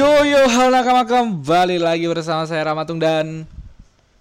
[0.00, 3.44] Yo yo halo nakama kembali lagi bersama saya Ramatung dan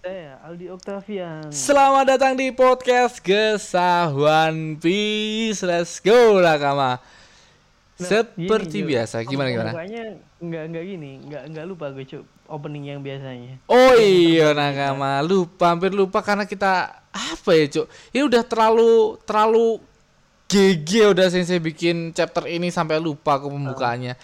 [0.04, 1.48] Saya Aldi Octavian.
[1.56, 5.64] selamat datang di podcast Gesah One Piece.
[5.64, 7.00] Let's go nakama.
[7.96, 9.72] Seperti gini, biasa, gimana gimana?
[9.72, 10.04] Pokoknya
[10.44, 13.64] nggak nggak gini, nggak nggak lupa gue cuk opening yang biasanya.
[13.72, 17.88] Oh iya nakama, lupa hampir lupa karena kita apa ya cuk?
[18.12, 19.80] Ini udah terlalu terlalu
[20.52, 24.20] GG udah sensei bikin chapter ini sampai lupa aku pembukaannya.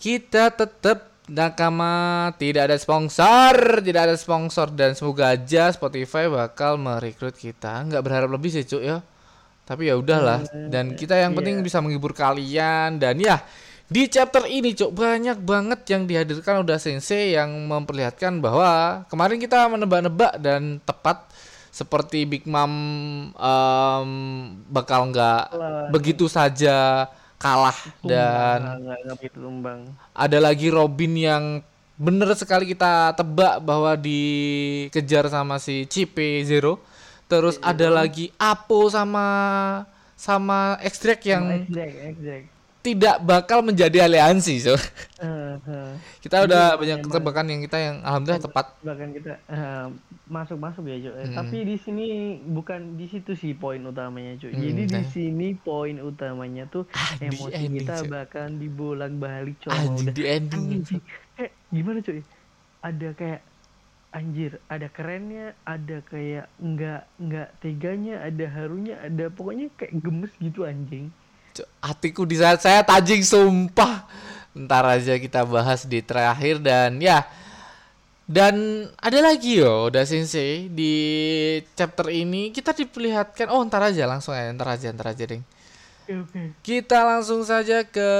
[0.00, 7.36] Kita tetap nakama tidak ada sponsor, tidak ada sponsor dan semoga aja Spotify bakal merekrut
[7.36, 7.84] kita.
[7.84, 8.98] Nggak berharap lebih sih cuk ya.
[9.68, 10.42] Tapi ya udahlah.
[10.72, 13.44] Dan kita yang penting bisa menghibur kalian dan ya
[13.90, 19.66] di chapter ini cuk banyak banget yang dihadirkan udah sensei yang memperlihatkan bahwa kemarin kita
[19.66, 21.26] menebak-nebak dan tepat
[21.74, 22.70] seperti Big Mom
[23.34, 24.10] em,
[24.70, 25.44] bakal nggak
[25.90, 28.84] begitu saja kalah dan
[29.32, 29.88] tumbang.
[30.12, 31.44] ada lagi Robin yang
[31.96, 36.76] bener sekali kita tebak bahwa dikejar sama si Cipe Zero.
[37.30, 39.24] Terus ada lagi Apo sama
[40.18, 41.64] sama Extract yang.
[42.80, 44.56] Tidak bakal menjadi aliansi.
[44.58, 44.72] So.
[45.20, 45.92] Eh, eh.
[46.18, 47.12] Kita udah banyak emang.
[47.12, 48.66] tebakan yang kita yang alhamdulillah tepat.
[48.80, 49.86] bahkan kita eh,
[50.26, 51.14] masuk-masuk ya cuk.
[51.14, 51.36] Eh, Hmm.
[51.36, 52.06] Tapi di sini
[52.40, 54.48] bukan di situ sih poin utamanya cuk.
[54.48, 55.06] Hmm, Jadi di eh.
[55.06, 59.70] sini poin utamanya tuh Ah, di emosi ending, kita bahkan dibolak-balik cuk.
[59.70, 60.64] Anjing Udah di ending.
[60.80, 61.00] anjing
[61.36, 62.20] kayak gimana cuy
[62.80, 63.40] ada kayak
[64.10, 70.66] anjir ada kerennya ada kayak nggak nggak teganya ada harunya ada pokoknya kayak gemes gitu
[70.66, 71.14] anjing
[71.80, 74.06] Hatiku di saat saya tajing sumpah.
[74.54, 77.22] Ntar aja kita bahas di terakhir dan ya
[78.30, 80.94] dan ada lagi yo udah sensei di
[81.74, 82.54] chapter ini.
[82.54, 85.42] Kita diperlihatkan oh ntar aja langsung aja ntar aja ntar aja ding.
[86.62, 88.10] Kita langsung saja ke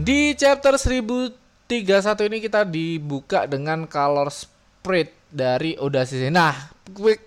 [0.00, 1.39] Di chapter 1031
[1.70, 6.28] ini kita dibuka dengan color spread dari Oda Sensei.
[6.32, 6.52] Nah,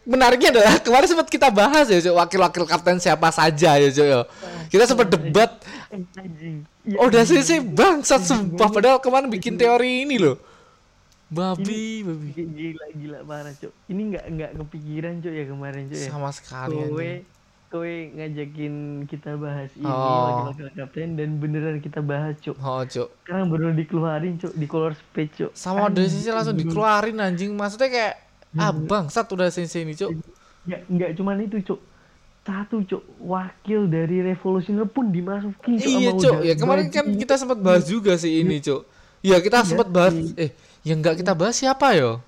[0.04, 4.20] menariknya adalah kemarin sempat kita bahas ya Cok, wakil-wakil kapten siapa saja ya Cok, ya.
[4.68, 5.52] Kita sempat debat
[7.00, 7.24] Oda.
[7.24, 10.36] Sensei bangsat sumpah padahal kemarin bikin teori ini loh.
[11.34, 12.30] Babi, babi.
[12.30, 16.30] G- gila gila parah cuk ini nggak nggak kepikiran cuk ya kemarin cuk ya Sama
[16.30, 17.12] sekali kowe
[17.74, 18.74] kowe ngajakin
[19.04, 20.46] kita bahas ini Oh.
[20.46, 23.10] wakil-wakil kapten dan beneran kita bahas cuk Oh, Cok.
[23.26, 26.06] sekarang baru dikeluarin cuk di color space cuk Sama Anjing.
[26.06, 27.50] Sensei langsung dikeluarin anjing.
[27.52, 28.16] Maksudnya kayak
[28.54, 30.14] ah bangsat Oda Sensei ini, Cok.
[30.64, 31.80] nggak nggak cuman itu cuk
[32.44, 37.20] satu cuk wakil dari revolusioner pun dimasukin cuk Iya cok, ya kemarin kan Bajingan.
[37.20, 38.82] kita sempat bahas juga sih ini cok.
[39.20, 40.36] Iya kita Iya sempat bahas, sih.
[40.38, 40.52] eh
[40.84, 42.22] yang nggak kita bahas siapa yo?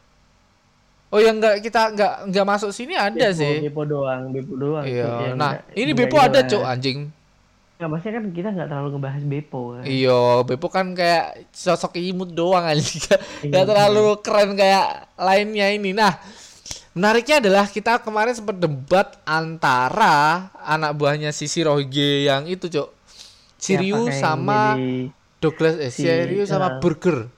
[1.10, 3.56] Oh yang nggak kita nggak nggak masuk sini ada Bepo, sih.
[3.62, 5.06] Bepo doang Bepo doang Iya.
[5.30, 7.00] yang Nah nggak- ini Bepo ada cok anjing.
[7.76, 12.32] Nggak, maksudnya kan kita nggak terlalu ngebahas Bepo kan Iya Bepo kan kayak sosok imut
[12.32, 13.00] doang anjing.
[13.44, 15.92] Iya, Nggak terlalu keren kayak lainnya ini.
[15.92, 16.18] Nah
[16.96, 22.90] menariknya adalah kita kemarin sempat debat antara anak buahnya si Shirohige yang itu cok.
[23.58, 25.10] Kayak sama jadi
[25.42, 27.30] Douglas eh si, Shiryu sama uh, Burger.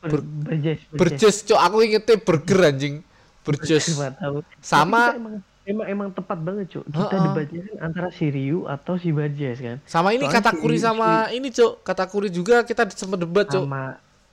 [0.00, 2.94] Ber, berjes Burgess cok aku ingetnya burger anjing.
[3.40, 4.44] Tahu.
[4.60, 5.34] Sama- emang,
[5.64, 6.84] emang emang tepat banget cuk.
[6.86, 9.76] Kita debatnya kan antara si Ryu atau si Barjes kan?
[9.84, 13.82] Sama ini Soalnya katakuri si- sama ini cok katakuri juga kita sempat debat cok sama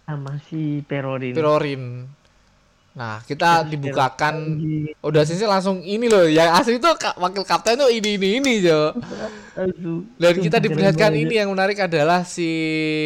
[0.03, 1.35] sama si Perorin.
[1.35, 1.83] Pirorin
[2.97, 4.57] nah kita dibukakan
[4.99, 8.53] udah sini langsung ini loh yang asli ka- wakil kapten tuh ini ini ini
[9.53, 12.49] Aduh, dan kita diperlihatkan ini yang menarik adalah si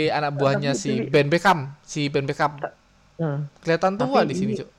[0.07, 2.56] anak buahnya si Ben Beckham si Ben Beckham
[3.59, 4.69] kelihatan tua di sini ini- cok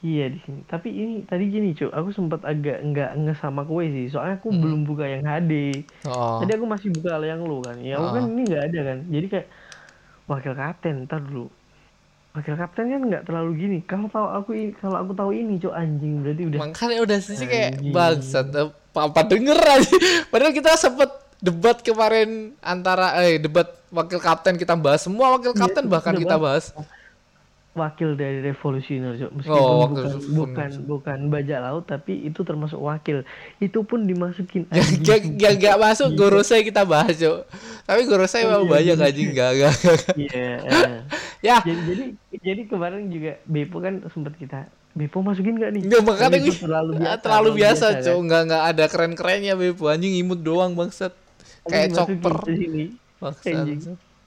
[0.00, 0.64] Iya di sini.
[0.64, 4.08] Tapi ini tadi gini cuy, aku sempat agak nggak nge sama kue sih.
[4.08, 4.56] Soalnya aku Hmm.
[4.56, 5.84] belum buka yang HD.
[6.08, 7.76] oh Tadi aku masih buka yang lu kan.
[7.76, 8.12] Ya aku Oh.
[8.16, 8.98] kan ini nggak ada kan.
[9.04, 9.46] Jadi kayak
[10.24, 11.52] wakil kapten ntar dulu.
[12.30, 13.78] Wakil kapten kan nggak terlalu gini.
[13.82, 16.58] Kalau tahu aku kalau aku tahu ini cuy anjing berarti udah.
[16.62, 19.94] Makanya udah sih kayak bangsat eh, apa denger aja.
[20.30, 21.10] Padahal kita sempet
[21.42, 26.22] debat kemarin antara eh debat wakil kapten kita bahas semua wakil Iya, kapten bahkan udah
[26.22, 26.70] kita bahas.
[27.74, 29.30] Wakil dari revolusioner cuy.
[29.34, 33.26] Meskipun Oh, wakil bukan bukan bukan bajak laut tapi itu termasuk wakil.
[33.58, 34.70] Itu pun dimasukin.
[34.70, 37.46] Gak, anjing, gak, gak, masuk Gorosei kita bahas cok
[37.90, 39.06] Tapi Gorosei Oh, memang iya, banyak iya.
[39.10, 39.98] anjing gak, gak, gak.
[40.14, 40.46] Iya.
[41.40, 41.64] Ya.
[41.64, 42.04] Jadi jadi
[42.36, 45.82] jadi kemarin juga Bepo kan sempat kita Bepo masukin gak nih?
[45.86, 47.20] Nggak makanya Bepo gue terlalu biasa.
[47.22, 48.02] terlalu biasa kan?
[48.04, 51.12] cok Nggak, nggak ada keren-kerennya Bebo Anjing imut doang bangsat.
[51.64, 52.34] Kayak chopper.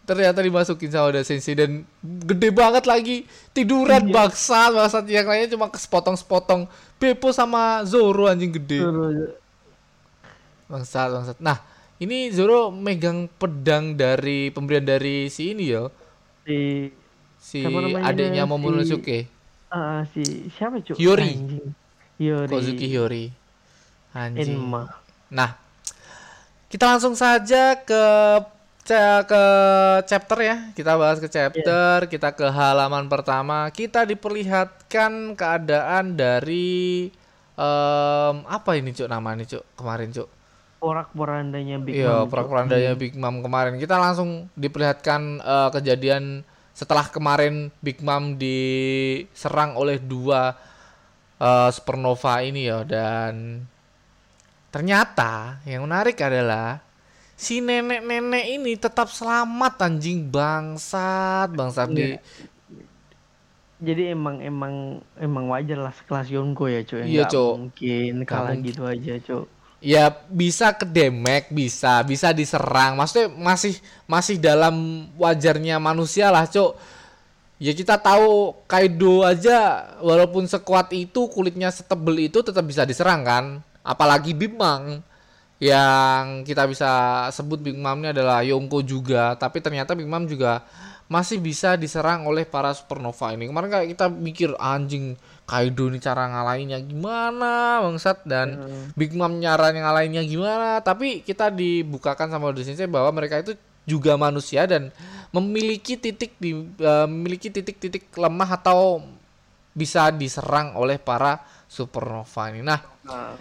[0.03, 3.23] ternyata dimasukin sama Oda Sensei dan gede banget lagi.
[3.55, 4.13] Tiduran Iya.
[4.13, 4.71] bangsat.
[4.73, 6.67] Bangsat yang lainnya cuma sepotong-sepotong
[6.97, 8.83] Beppo sama Zoro anjing gede.
[10.67, 11.37] Bangsat bangsat.
[11.39, 11.59] Nah
[11.99, 15.87] ini Zoro megang pedang dari pemberian dari si ini ya
[16.43, 16.91] si
[17.43, 17.59] si
[17.99, 19.19] adiknya Si- Momonosuke
[19.67, 20.23] ah si
[20.55, 21.29] siapa cuy Hiyori.
[21.35, 21.67] Anjing.
[22.15, 23.25] Hiyori Kozuki Hiyori
[24.15, 24.83] anjing Enma
[25.33, 25.57] Nah,
[26.69, 28.03] kita langsung saja ke
[28.83, 29.43] ke
[30.05, 30.55] chapter ya.
[30.75, 33.71] Kita bahas ke chapter, kita ke halaman pertama.
[33.71, 37.07] Kita diperlihatkan keadaan dari
[37.55, 40.29] em, apa ini cuk namanya cuk kemarin cuk.
[40.83, 42.29] porak-porandanya Big Iya, Mom, Cuk.
[42.29, 43.79] perak-perandanya Big Mom kemarin.
[43.79, 50.57] Kita langsung diperlihatkan eh, kejadian setelah kemarin Big Mom diserang oleh dua
[51.37, 52.81] eh, supernova ini ya.
[52.81, 53.63] Dan
[54.67, 56.81] ternyata yang menarik adalah
[57.33, 60.25] si nenek-nenek ini tetap selamat anjing.
[60.27, 61.89] Bangsat bangsat.
[61.93, 62.17] Di Iya.
[63.83, 64.73] jadi emang emang
[65.19, 68.67] emang wajar lah sekelas Yonko ya cuy Iya, Nggak mungkin kalah mungkin.
[68.71, 69.43] gitu aja cuy
[69.83, 72.95] ya bisa ke damage bisa bisa diserang.
[72.95, 73.75] Maksudnya masih
[74.07, 76.79] masih dalam wajarnya manusia lah cok
[77.63, 83.45] ya kita tahu Kaido aja walaupun sekuat itu kulitnya setebel itu tetap bisa diserang kan?
[83.83, 85.03] Apalagi Mom.
[85.63, 86.91] Yang kita bisa
[87.31, 89.39] sebut Big Mom-nya adalah Yonko juga.
[89.39, 90.59] Tapi ternyata Big Mom juga
[91.07, 93.47] masih bisa diserang oleh para supernova ini.
[93.47, 98.23] Kemarin kayak kita mikir anjing Kaido ini cara ngalahinnya gimana bangsat?
[98.23, 98.63] Dan
[98.95, 100.79] Big Mom nyara ngalahinnya gimana?
[100.79, 103.53] Tapi kita dibukakan sama Oda Sensei bahwa mereka itu
[103.83, 104.89] juga manusia dan
[105.35, 109.03] memiliki titik di eh, memiliki titik-titik lemah atau
[109.75, 112.63] bisa diserang oleh para supernova ini.
[112.63, 113.35] Nah, Nah,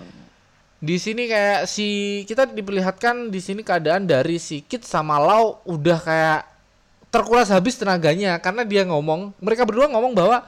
[0.82, 5.98] di sini kayak si kita diperlihatkan di sini keadaan dari si Kid sama Lau udah
[6.02, 6.42] kayak
[7.14, 10.42] terkuras habis tenaganya karena dia ngomong mereka berdua ngomong bahwa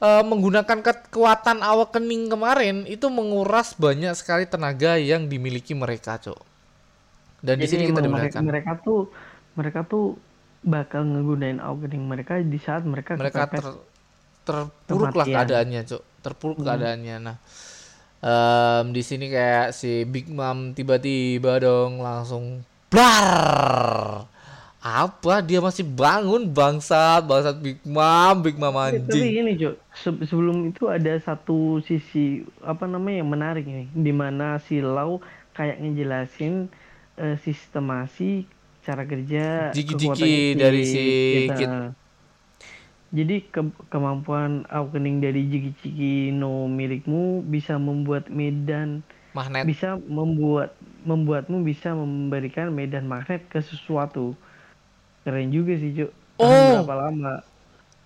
[0.00, 6.40] eh, menggunakan kekuatan awakening kemarin itu menguras banyak sekali tenaga yang dimiliki mereka, Cok.
[7.40, 9.08] Dan di jadi sini kita mereka, mereka tuh
[9.56, 10.16] mereka tuh
[10.60, 13.64] bakal ngegunain awakening mereka di saat mereka mereka ter,
[14.44, 16.02] terpuruk lah keadaannya, Cok.
[16.20, 17.16] Terpuruk keadaannya.
[17.20, 17.36] Nah,
[18.20, 22.60] em, di sini kayak si Big Mom tiba-tiba dong langsung
[22.92, 24.29] blar.
[24.80, 29.44] Apa dia masih bangun bangsat, bangsat Big Mom, Big Mom Tapi anjing.
[29.44, 34.56] ini Cok, se- sebelum itu ada satu sisi apa namanya yang menarik nih, di mana
[34.56, 35.20] si Lau
[35.52, 36.72] kayak ngejelasin
[37.20, 38.48] eh, sistemasi
[38.80, 41.04] cara kerja Jiki-jiki kekuatan dari si.
[41.52, 41.72] Kid.
[43.10, 49.04] Jadi ke- kemampuan awakening dari Jiki-Jiki no milikmu bisa membuat medan
[49.36, 49.68] Magnet.
[49.68, 50.72] bisa membuat
[51.04, 54.32] membuatmu bisa memberikan medan magnet ke sesuatu.
[55.24, 56.10] Keren juga sih, Cuk.
[56.36, 56.72] Tahan Oh.
[56.82, 57.34] berapa lama?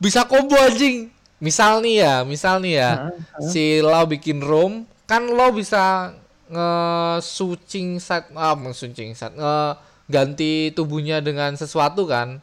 [0.03, 1.09] Bisa combo anjing.
[1.39, 2.91] Misal nih ya, misal nih ya.
[3.13, 6.15] Heeh, Si Lau bikin room, kan lo bisa
[6.51, 9.57] nge-switching set ah nge-switching set nge
[10.09, 12.41] ganti tubuhnya dengan sesuatu kan.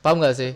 [0.00, 0.52] Paham nggak sih?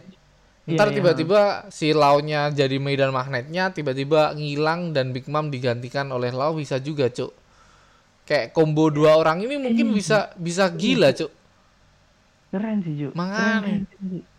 [0.64, 0.96] Iya, Ntar iya.
[0.96, 6.80] tiba-tiba si Lau-nya jadi medan magnetnya tiba-tiba ngilang dan Big Mom digantikan oleh Lau bisa
[6.80, 7.34] juga, Cuk.
[8.24, 9.94] Kayak combo dua orang ini mungkin Iya.
[9.94, 11.28] bisa bisa gila, Cuk.
[12.50, 13.12] Keren sih, Cuk.
[13.12, 13.84] Makanya.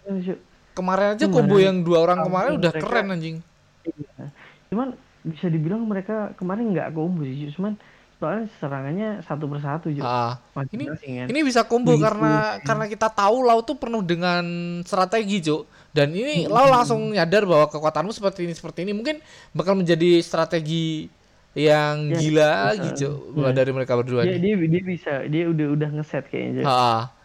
[0.03, 0.39] Cuk.
[0.73, 3.37] Kemarin aja Kemarin combo yang dua orang kemarin langsung udah mereka- keren anjing.
[3.85, 4.23] Iya.
[4.67, 4.87] Cuman
[5.23, 7.51] bisa dibilang mereka kemarin nggak combo sih, Cuk.
[7.55, 7.73] Cuman
[8.15, 10.01] soalnya serangannya satu persatu, Cuk.
[10.01, 10.39] Ah.
[10.65, 11.27] Ini kan.
[11.27, 12.07] ini bisa combo Begitu.
[12.07, 14.43] karena karena kita tahu Lau tuh penuh dengan
[14.81, 15.63] strategi, Cuk.
[15.91, 16.51] Dan ini Hmm.
[16.51, 21.07] Lau langsung nyadar bahwa kekuatanmu seperti ini seperti ini mungkin bakal menjadi strategi
[21.55, 23.49] yang Ya, gila uh, gitu ya.
[23.49, 24.27] dari mereka berdua.
[24.27, 26.67] dia, dia dia bisa, dia udah udah ngeset kayaknya.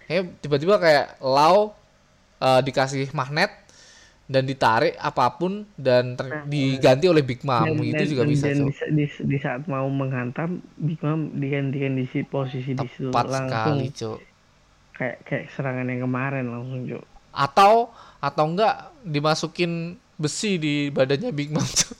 [0.07, 1.75] Kayak tiba-tiba kayak Lau
[2.39, 3.51] eh, dikasih magnet
[4.25, 8.47] dan ditarik apa pun dan ter- diganti oleh Big Mom Dan- itu dan- juga bisa,
[8.47, 8.75] dan Cuk.
[8.89, 13.87] di, di, saat mau menghantam Big Mom digantikan di si- posisi di situ langsung sekali,
[13.91, 14.19] Cuk.
[14.95, 17.05] kayak kayak serangan yang kemarin langsung Cuk.
[17.31, 21.99] Atau atau enggak dimasukin besi di badannya Big Mom, Cuk.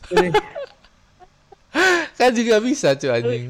[2.21, 3.45] Kan juga bisa cuy anjing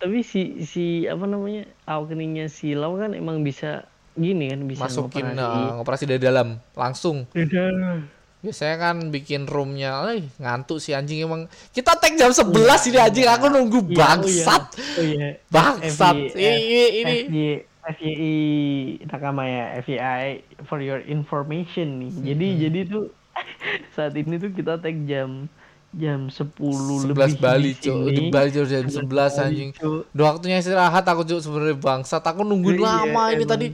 [0.00, 5.24] tapi si si apa namanya awakeningnya si Lau kan emang bisa gini kan bisa masukin
[5.30, 5.38] ngoperasi.
[5.38, 8.02] uh, ngoperasi dari dalam langsung Udah.
[8.40, 12.50] biasanya kan bikin roomnya eh ngantuk si anjing emang kita tag jam 11
[12.88, 14.64] ini anjing aku nunggu Iya, bangsat
[14.98, 17.16] oh iya bangsat FY, ini ini, ini.
[17.22, 17.46] FY,
[17.94, 18.34] FYI
[19.06, 20.26] Nakama ya FYI
[20.64, 22.58] for your information nih jadi Hmm.
[22.58, 23.04] jadi tuh
[23.94, 25.46] saat ini tuh kita tag jam
[25.92, 27.96] jam 10 11 lebih Bali cuk.
[28.02, 28.10] sini.
[28.10, 29.70] di Bali jam 11 Bali, anjing.
[30.10, 32.22] Udah waktunya istirahat aku cuk sebenarnya bangsat.
[32.22, 33.46] Aku nungguin Iya, lama ini emang.
[33.46, 33.66] tadi.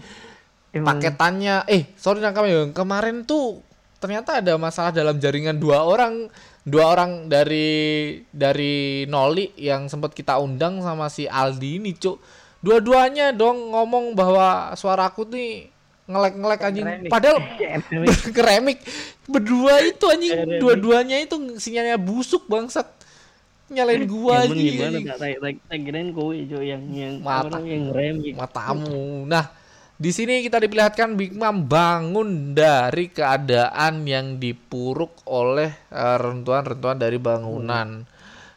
[0.69, 0.87] Emang.
[0.93, 2.69] Paketannya eh sorry nangkap ya.
[2.71, 3.63] Kemarin tuh
[3.97, 6.27] ternyata ada masalah dalam jaringan dua orang.
[6.63, 7.71] Dua orang dari
[8.29, 12.21] dari Noli yang sempat kita undang sama si Aldi ini cuk.
[12.59, 15.71] Dua-duanya dong ngomong bahwa suaraku nih
[16.09, 16.87] ngelek-ngelek anjing.
[17.13, 17.39] Padahal
[18.37, 18.81] keremik
[19.33, 20.59] berdua itu anjing.
[20.59, 22.89] Dua-duanya itu sinyalnya busuk bangsat.
[23.69, 24.99] Nyalain gua Emang anjing gimana
[25.69, 27.61] tak kirain kowe yang yang Mata.
[27.61, 28.41] yang rem gitu.
[28.41, 29.29] matamu.
[29.29, 29.53] Nah,
[30.01, 37.21] di sini kita diperlihatkan Big Mom bangun dari keadaan yang dipuruk oleh eh, rentuan-rentuan dari
[37.21, 38.09] bangunan.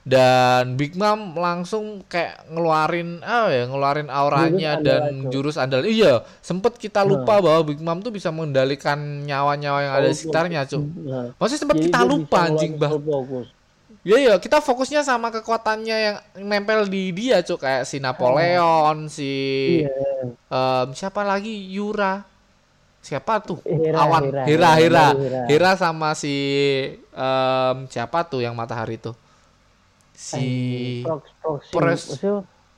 [0.01, 5.29] Dan Big Mom langsung kayak ngeluarin ah ya, ngeluarin auranya Jurus dan Cok.
[5.29, 5.86] jurus andal.
[5.86, 10.65] Iya, sempet kita lupa bahwa Big Mom tuh bisa mengendalikan nyawa-nyawa yang ada di sekitarnya,
[10.65, 10.81] Cuk.
[11.05, 12.91] Nah, Maksudnya sempat jadi kita lupa anjing, Bah.
[14.01, 16.17] Iya iya, kita fokusnya sama kekuatannya yang
[16.50, 19.29] nempel di dia, Cuk, kayak si Napoleon, si
[19.86, 19.93] Iya.
[20.50, 22.25] Em, siapa lagi Yura
[23.01, 25.72] siapa tuh Hera, awan Hera, Hera Hera Hera, Hera, Hera.
[25.74, 26.34] sama si
[26.93, 29.17] em, siapa tuh yang matahari tuh
[30.22, 30.48] si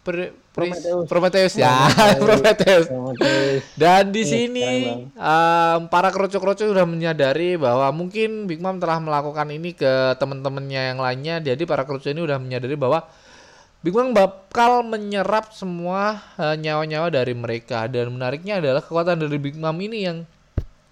[0.03, 1.05] Pre- Pris- Prometheus.
[1.07, 1.71] Prometheus ya
[2.19, 2.87] Prometheus.
[3.81, 4.67] Dan di Iya, sini
[5.15, 10.99] em, para kroco-kroco sudah menyadari bahwa mungkin Big Mom telah melakukan ini ke teman-temannya yang
[10.99, 11.35] lainnya.
[11.39, 12.99] Jadi para kroco ini sudah menyadari bahwa
[13.79, 17.87] Big Mom bakal menyerap semua eh, nyawa-nyawa dari mereka.
[17.87, 20.17] Dan menariknya adalah kekuatan dari Big Mom ini yang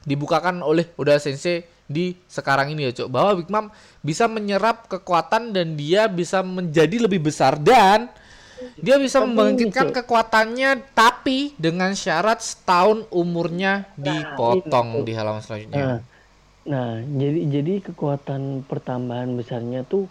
[0.02, 3.68] dibukakan oleh Oda Sensei di sekarang ini ya Cok bahwa Big Mom
[4.02, 8.10] bisa menyerap kekuatan dan dia bisa menjadi lebih besar dan
[8.78, 15.06] dia bisa Tapi membangkitkan kekuatannya tapi dengan syarat setahun umurnya dipotong Cok.
[15.06, 15.86] di halaman Nah, selanjutnya.
[16.66, 20.06] nah, jadi jadi kekuatan pertambahan besarnya tuh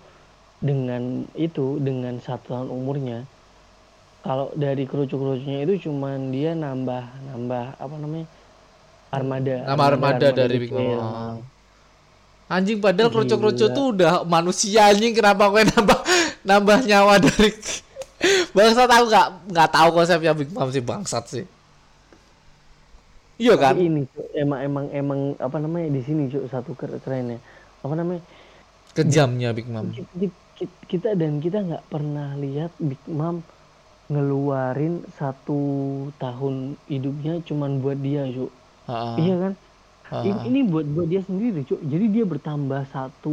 [0.61, 3.19] dengan itu dengan satu tahun umurnya.
[4.21, 8.29] Kalau dari kerucu-kerucunya itu cuman dia nambah nambah apa namanya
[9.11, 9.57] armada.
[9.67, 11.41] Nama armada dari Big Mom.
[12.51, 15.99] Anjing padahal kroco-kroco tuh udah manusia anjing kenapa gue nambah
[16.43, 17.55] nambah nyawa dari
[18.51, 21.45] bangsat aku nggak nggak tahu konsepnya Big Mom sih bangsat sih.
[23.41, 23.79] Iya kan?
[23.79, 24.03] Tapi ini
[24.37, 27.39] emang emang emang apa namanya di sini Cuk, satu ker- kerennya.
[27.81, 28.21] Apa namanya?
[28.93, 29.89] Kejamnya Big Mom.
[29.95, 33.41] Ki- ki- ki- kita dan kita nggak pernah lihat Big Mom
[34.11, 35.63] ngeluarin satu
[36.19, 38.51] tahun hidupnya cuman buat dia Cuk.
[39.23, 39.53] Iya kan
[40.27, 41.81] ini, ini buat buat dia sendiri Cuk.
[41.83, 43.31] jadi dia bertambah satu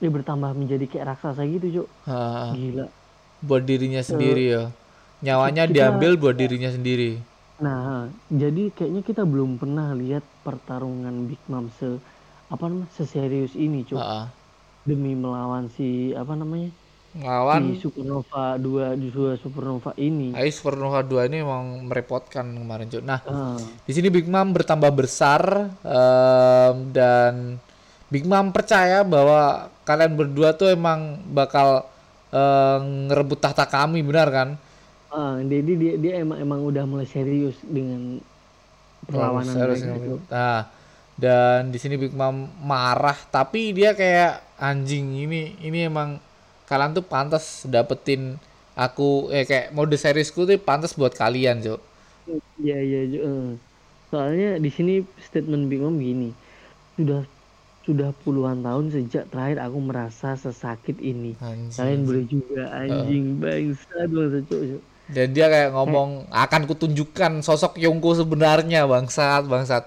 [0.00, 1.88] dia bertambah menjadi kayak raksasa gitu Cuk.
[2.08, 2.50] Heeh.
[2.54, 2.86] gila
[3.40, 4.62] Buat dirinya sendiri ya.
[5.24, 7.28] Nyawanya Kita- diambil buat dirinya sendiri.
[7.60, 12.00] nah jadi kayaknya kita belum pernah lihat pertarungan Big Mom se
[12.48, 14.00] apa namanya seserius ini Cuk.
[14.88, 16.72] Demi melawan si apa namanya
[17.10, 23.02] Ngelawan si Supernova dua dua Supernova ini Ais Supernova 2 ini emang merepotkan kemarin cuy.
[23.02, 25.42] Nah, Ah, Di sini Big Mom bertambah besar
[25.82, 27.58] em, dan
[28.10, 31.82] Big Mom percaya bahwa kalian berdua tuh emang bakal
[32.30, 32.78] eh,
[33.10, 34.48] ngerebut tahta kami, benar kan?
[35.10, 38.22] ah, jadi dia dia emang emang udah mulai serius dengan
[39.08, 39.96] perlawanan Serius nih.
[40.00, 40.14] itu.
[40.30, 40.68] Nah,
[41.18, 46.20] dan di sini Big Mom marah, tapi dia kayak anjing ini ini emang
[46.70, 48.38] kalian tuh pantas dapetin
[48.78, 51.80] aku eh kayak mode seriesku tuh pantas buat kalian, Cuk.
[52.62, 53.48] Iya iya Ju, eh.
[54.10, 56.30] soalnya di sini statement Big Mom gini
[56.94, 57.26] sudah
[57.82, 61.74] sudah puluhan tahun sejak terakhir aku merasa sesakit ini Anjing.
[61.74, 64.82] kalian boleh juga anjing bangsat bangsat Cuk, Cuk.
[65.10, 69.84] Dan dia kayak ngomong akan kutunjukkan sosok Yongko sebenarnya bangsat bangsat.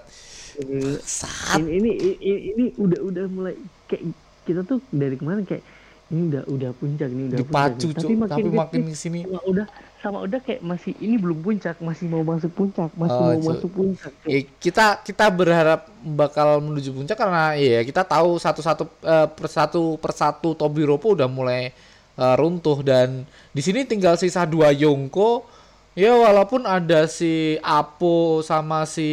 [0.60, 3.54] Eh, Saat ini, ini ini ini udah udah mulai
[3.88, 4.12] kayak
[4.44, 5.64] kita tuh dari kemarin kayak
[6.12, 8.28] ini udah udah puncak ini udah dipacu puncak cuk, nih.
[8.28, 9.66] tapi makin ke sini ke sini sama udah
[9.98, 13.48] sama udah kayak masih ini belum puncak masih mau masuk puncak masih Oh, mau Cuk.
[13.48, 14.28] masuk puncak Cuk.
[14.28, 20.52] ya, kita kita berharap bakal menuju puncak karena ya kita tahu satu-satu eh, persatu persatu
[20.52, 21.72] Tobiropo udah mulai
[22.14, 23.24] eh, runtuh dan
[23.56, 25.48] di sini tinggal sisa dua Yongko
[25.96, 29.08] ya walaupun ada si Apo sama si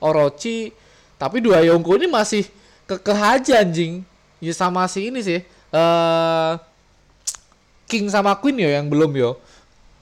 [0.00, 0.72] Orochi
[1.20, 2.48] tapi dua Yongko ini masih
[2.88, 4.00] kekeh aja anjing
[4.40, 6.52] ya sama si ini sih eh
[7.86, 9.38] King sama Queen ya yang belum yo.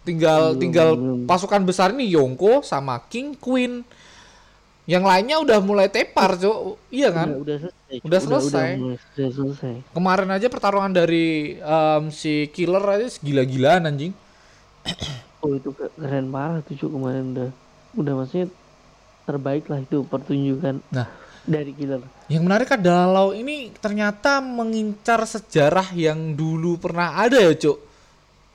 [0.05, 1.19] Tinggal Belum, tinggal belum.
[1.25, 3.85] pasukan besar ini Yongko sama King Queen.
[4.85, 7.41] Yang lainnya udah mulai tepar cok iya kan?
[7.41, 7.97] Udah, udah selesai.
[8.05, 8.69] Udah selesai.
[8.69, 9.75] udah, mulai- sudah selesai.
[9.97, 14.13] Kemarin aja pertarungan dari em, si Killer aja gila-gilaan anjing.
[15.45, 17.51] Oh itu ke- keren parah tuh Cuk, kemarin udah.
[17.95, 18.49] Udah maksudnya
[19.25, 20.81] terbaik lah itu pertunjukan.
[20.89, 21.05] Nah
[21.45, 22.01] dari killer.
[22.27, 27.79] Yang menarik adalah ini ternyata mengincar sejarah yang dulu pernah ada ya, Cuk.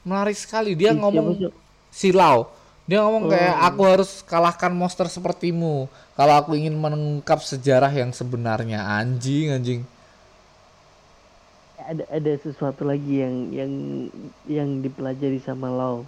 [0.03, 1.53] Menarik sekali dia Si- siapa, ngomong Cuk?
[1.89, 2.49] si Lau.
[2.89, 3.29] Dia ngomong Oh.
[3.29, 5.85] kayak aku harus kalahkan monster sepertimu
[6.17, 8.81] kalau aku ingin mengungkap sejarah yang sebenarnya.
[8.81, 9.81] Anjing, anjing.
[11.79, 13.71] ada ada sesuatu lagi yang yang
[14.45, 16.05] yang dipelajari sama Lau.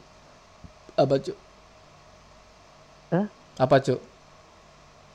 [0.93, 1.38] Apa, Cuk?
[3.09, 3.25] Hah?
[3.57, 3.97] Apa, Cuk?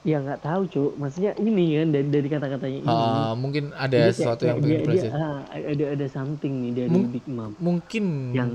[0.07, 2.87] Ya nggak tahu cuk, maksudnya ini kan dari dari kata-katanya ini.
[2.87, 5.11] Ah, mungkin ada kayak- sesuatu yang pengen dia, dia, dipelajari.
[5.19, 8.51] ah, ada ada something nih dari Mung- Big Mom Mungkin yang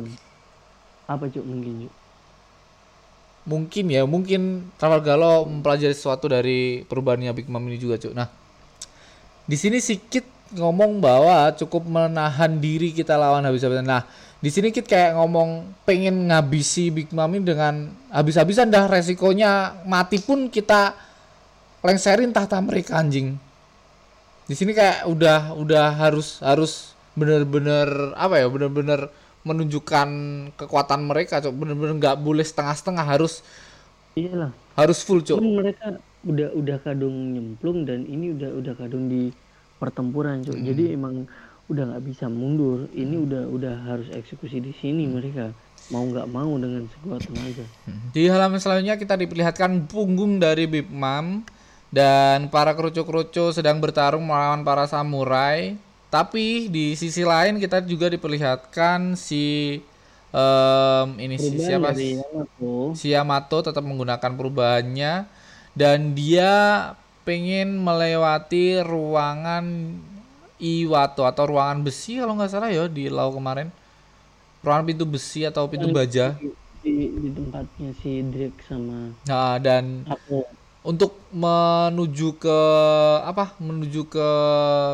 [1.05, 1.93] apa cuk mungkin cuk?
[3.41, 4.41] mungkin ya mungkin
[4.77, 8.29] Trafalgar Galau mempelajari sesuatu dari perubahannya Big Mom ini juga cuy nah
[9.43, 14.05] di sini si Kit ngomong bahwa cukup menahan diri kita lawan habis-habisan nah
[14.37, 20.21] di sini Kit kayak ngomong pengen ngabisi Big Mom ini dengan habis-habisan dah resikonya mati
[20.21, 20.93] pun kita
[21.81, 23.37] lengserin tahta mereka anjing.
[24.45, 29.09] Di sini kayak udah udah harus harus bener-bener apa ya bener-bener
[29.41, 30.09] menunjukkan
[30.57, 31.53] kekuatan mereka cok.
[31.53, 33.41] Bener-bener nggak boleh setengah-setengah harus
[34.13, 34.53] Iyalah.
[34.77, 35.41] harus full cok.
[35.41, 35.87] Mereka
[36.21, 39.33] udah udah kadung nyemplung dan ini udah udah kadung di
[39.81, 40.57] pertempuran cuk.
[40.61, 41.25] Jadi emang
[41.65, 42.85] udah nggak bisa mundur.
[42.93, 45.49] Ini udah udah harus eksekusi di sini mereka.
[45.89, 47.65] Mau nggak mau dengan sekuat tenaga.
[48.13, 51.41] di halaman selanjutnya kita diperlihatkan punggung dari Big Mom
[51.91, 55.75] dan para kerucu-kerucu sedang bertarung melawan para samurai.
[56.11, 59.79] Tapi di sisi lain kita juga diperlihatkan si
[60.31, 61.91] em, ini si siapa?
[61.91, 62.95] dari Yamato.
[62.95, 65.27] si Yamato tetap menggunakan perubahannya.
[65.71, 66.51] Dan dia
[67.27, 69.95] pengen melewati ruangan
[70.61, 73.71] Iwato atau ruangan besi kalau nggak salah ya di Lau kemarin.
[74.63, 76.35] Ruangan pintu besi atau pintu baja.
[76.81, 80.41] di, di tempatnya si Drake sama nah dan aku
[80.81, 82.59] untuk menuju ke
[83.21, 84.29] apa menuju ke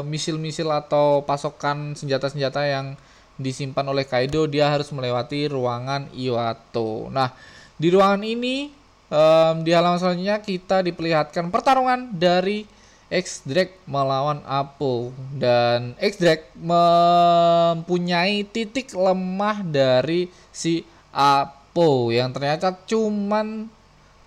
[0.03, 2.99] misil-misil atau pasokan senjata-senjata yang
[3.39, 7.07] disimpan oleh Kaido dia harus melewati ruangan Iwato.
[7.13, 7.31] Nah,
[7.79, 8.73] di ruangan ini
[9.07, 12.67] em, di halaman selanjutnya kita diperlihatkan pertarungan dari
[13.07, 20.83] X Drake melawan Apo dan X Drake mempunyai titik lemah dari si
[21.15, 23.71] Apo yang ternyata cuman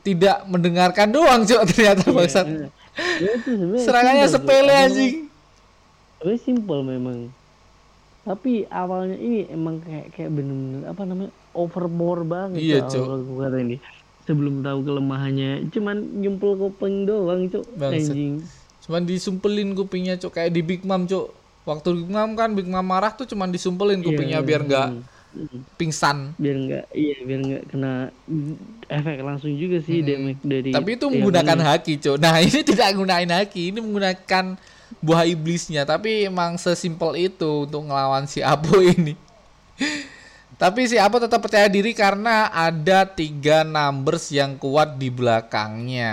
[0.00, 2.46] tidak mendengarkan doang cok ternyata bangsat
[3.00, 5.30] Ya, itu sebenarnya serangannya sepele anjing
[6.20, 7.18] Sebenarnya simple memang.
[8.28, 12.60] Tapi awalnya ini emang kayak kayak bener-bener apa namanya overboard banget.
[12.60, 13.80] Iya, kata ini.
[14.28, 17.48] Sebelum tahu kelemahannya, cuman nyumpel kuping doang.
[17.72, 18.12] Bangsat.
[18.12, 18.44] Anjing.
[18.80, 21.30] cuman disumpelin kupingnya cok kayak di Big Mom cok
[21.68, 25.00] waktu Big Mom kan Big Mom marah tuh cuman disumpelin kupingnya Iya, biar nggak mm.
[25.78, 26.34] Pingsan.
[26.34, 27.92] Biar nggak iya biar nggak kena
[28.90, 31.66] efek langsung juga sih damage dari tapi itu menggunakan ini.
[31.66, 34.44] haki cok nah ini tidak menggunakan haki ini menggunakan
[34.98, 35.86] buah iblisnya.
[35.86, 39.14] Tapi emang sesimpel itu untuk ngelawan si Apo ini.
[40.58, 46.12] Tapi si Apo tetap percaya diri karena ada tiga numbers yang kuat di belakangnya.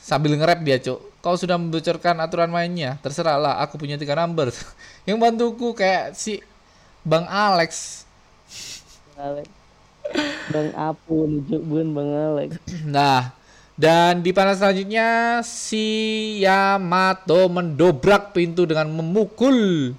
[0.00, 3.00] Sambil nge-rap dia cok kau sudah membocorkan aturan mainnya?
[3.00, 4.60] Terserahlah aku punya tiga numbers.
[5.08, 6.44] Yang bantuku kayak si
[7.04, 8.02] Bang Alex.
[9.20, 9.46] Alex.
[10.48, 12.50] Bang Apu nih cuk bukan Bang Alex.
[12.88, 13.36] Nah,
[13.76, 15.86] dan di panel selanjutnya si
[16.40, 19.92] Yamato mendobrak pintu dengan memukul.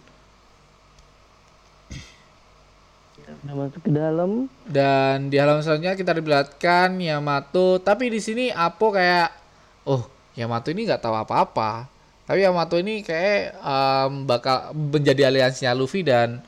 [3.46, 4.50] Masuk ke dalam.
[4.66, 9.30] Dan di halaman selanjutnya kita diperlihatkan Yamato tapi di sini Apo kayak
[9.86, 11.86] oh Yamato ini nggak tahu apa-apa.
[12.26, 16.42] Tapi Yamato ini kayak em, bakal menjadi aliansinya Luffy dan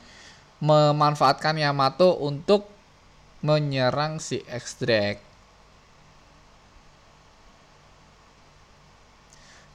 [0.58, 2.66] memanfaatkan Yamato untuk
[3.42, 5.28] menyerang si X-Drake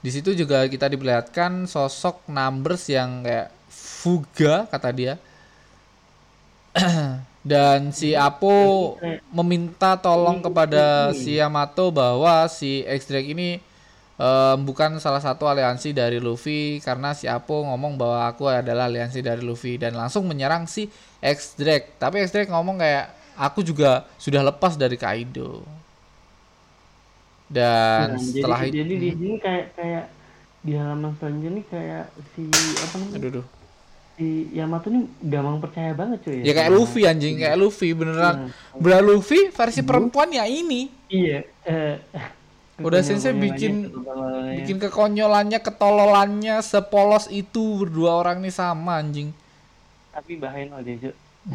[0.03, 5.15] Di situ juga kita diperlihatkan sosok numbers yang kayak Fuga kata dia.
[7.43, 8.99] Dan si Apo
[9.31, 13.63] meminta tolong kepada si Yamato bahwa si X-Drake ini
[14.15, 19.19] em, bukan salah satu aliansi dari Luffy karena si Apo ngomong bahwa aku adalah aliansi
[19.19, 20.85] dari Luffy dan langsung menyerang si
[21.19, 21.97] X-Drake.
[21.97, 25.65] Tapi X-Drake ngomong kayak aku juga sudah lepas dari Kaido.
[27.45, 30.05] Dan Nah, setelah jadi, itu jadi di sini kayak kayak
[30.59, 32.43] di halaman selanjutnya nih kayak si
[32.79, 33.45] apa namanya aduh, aduh.
[34.13, 38.35] si Yamato nih gampang percaya banget cuy Ya kayak sama- Luffy anjing, kayak Luffy beneran.
[38.39, 38.79] Iya.
[38.79, 40.87] Beneran Luffy versi perempuan ya ini.
[41.09, 41.95] iya eh,
[42.81, 44.55] Udah sensei bikin kekonyolannya.
[44.57, 49.29] bikin kekonyolannya, ketololannya sepolos itu berdua orang nih sama anjing.
[50.13, 51.09] tapi bahaya loh dia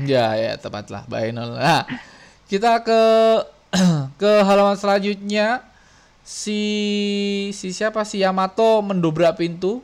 [0.04, 1.56] Ya ya tepatlah Bainol.
[1.56, 1.86] Nah,
[2.50, 3.00] kita ke
[4.20, 5.62] ke halaman selanjutnya
[6.24, 6.60] si
[7.52, 9.80] si siapa si Yamato mendobrak pintu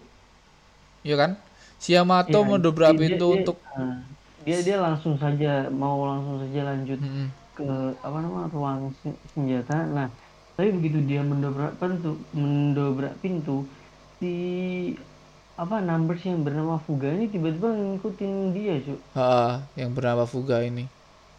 [1.04, 1.36] ya kan
[1.80, 4.00] si Yamato Iya, mendobrak dia- pintu dia- untuk ah,
[4.44, 7.28] dia dia langsung saja mau langsung saja lanjut Mm-mm.
[7.54, 7.66] ke
[8.00, 9.88] apa nama ruang sen- senjata.
[9.88, 10.08] Nah,
[10.54, 13.66] tapi begitu dia mendobrak pintu, mendobrak pintu,
[14.18, 14.32] si
[15.54, 18.98] apa numbers yang bernama Fuga ini tiba-tiba ngikutin dia, cuy.
[19.14, 20.86] Ha, yang bernama Fuga ini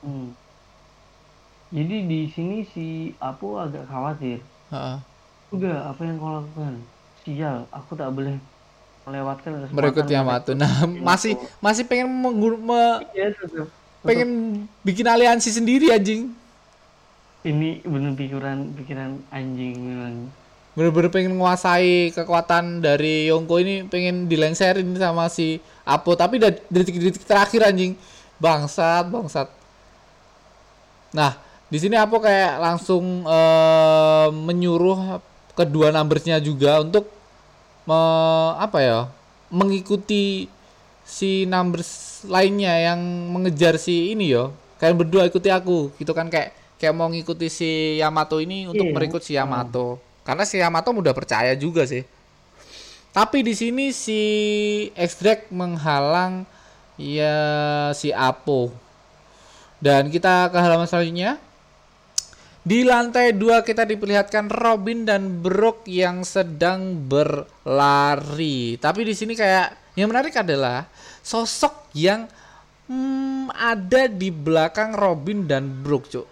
[0.05, 0.37] Hmm.
[1.73, 2.85] Jadi di sini si
[3.17, 4.37] Apo agak khawatir.
[4.69, 5.01] Ha,
[5.49, 6.77] Fuga, apa yang kau lakukan?
[7.25, 8.37] Sial, aku tak boleh
[9.05, 10.81] melewatkan merekrut Yamato nah
[11.13, 13.29] masih masih pengen menggun- me- Iya,
[14.01, 14.29] pengen
[14.81, 16.33] bikin aliansi sendiri anjing
[17.45, 20.15] Ini bener pikiran pikiran anjing memang.
[20.75, 26.17] bener-bener pengen menguasai kekuatan dari Yongko ini pengen dilengserin sama si Apo.
[26.19, 27.93] Tapi dari detik-detik terakhir anjing.
[28.41, 29.47] Bangsat bangsat.
[31.13, 31.37] Nah
[31.69, 35.21] di sini Apo kayak langsung eh, menyuruh
[35.55, 37.07] kedua numbersnya juga untuk
[37.87, 38.99] me- apa ya
[39.53, 40.49] mengikuti
[41.07, 42.99] si numbers lainnya yang
[43.31, 44.51] mengejar si ini yo.
[44.81, 45.93] Kalian berdua ikuti aku.
[45.95, 48.93] Gitu kan kayak kayak mau ngikuti si Yamato ini untuk Iya.
[48.93, 52.03] merekrut si Yamato karena si Yamato mudah percaya juga sih
[53.15, 54.21] tapi di sini si
[54.91, 56.43] X-Drake menghalang
[56.99, 57.35] ya
[57.95, 58.71] si Apo
[59.79, 61.39] dan kita ke halaman selanjutnya
[62.65, 68.73] di lantai dua kita diperlihatkan Robin dan Brook yang sedang berlari.
[68.81, 70.89] Tapi di sini kayak yang menarik adalah
[71.21, 72.25] sosok yang
[72.89, 76.25] hmm, ada di belakang Robin dan Brook, Cuk.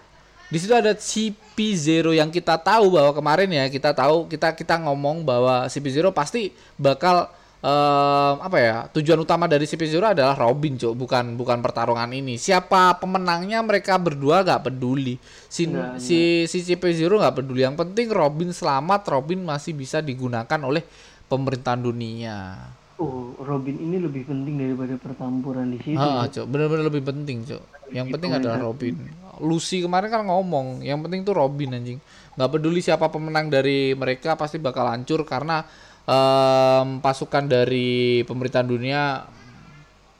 [0.54, 5.26] Di situ ada CP0 yang kita tahu bahwa kemarin ya kita tahu kita kita ngomong
[5.26, 7.26] bahwa CP0 pasti bakal
[7.58, 12.38] em, apa ya tujuan utama dari CP0 adalah Robin cuk bukan bukan pertarungan ini.
[12.38, 15.18] Siapa pemenangnya mereka berdua gak peduli.
[15.50, 17.66] Si Nggak, si si CP0 nggak peduli.
[17.66, 20.86] Yang penting Robin selamat Robin masih bisa digunakan oleh
[21.26, 22.62] pemerintahan dunia
[23.02, 25.98] Oh, Robin ini lebih penting daripada pertempuran di situ.
[25.98, 27.64] Ah, cuk, bener-bener lebih penting, cuk.
[27.90, 28.94] Yang penting adalah Robin.
[29.42, 31.98] Lucy kemarin kan ngomong, yang penting tuh Robin anjing.
[32.38, 35.66] Nggak peduli siapa pemenang dari mereka pasti bakal hancur karena
[36.06, 39.26] em, pasukan dari pemerintahan dunia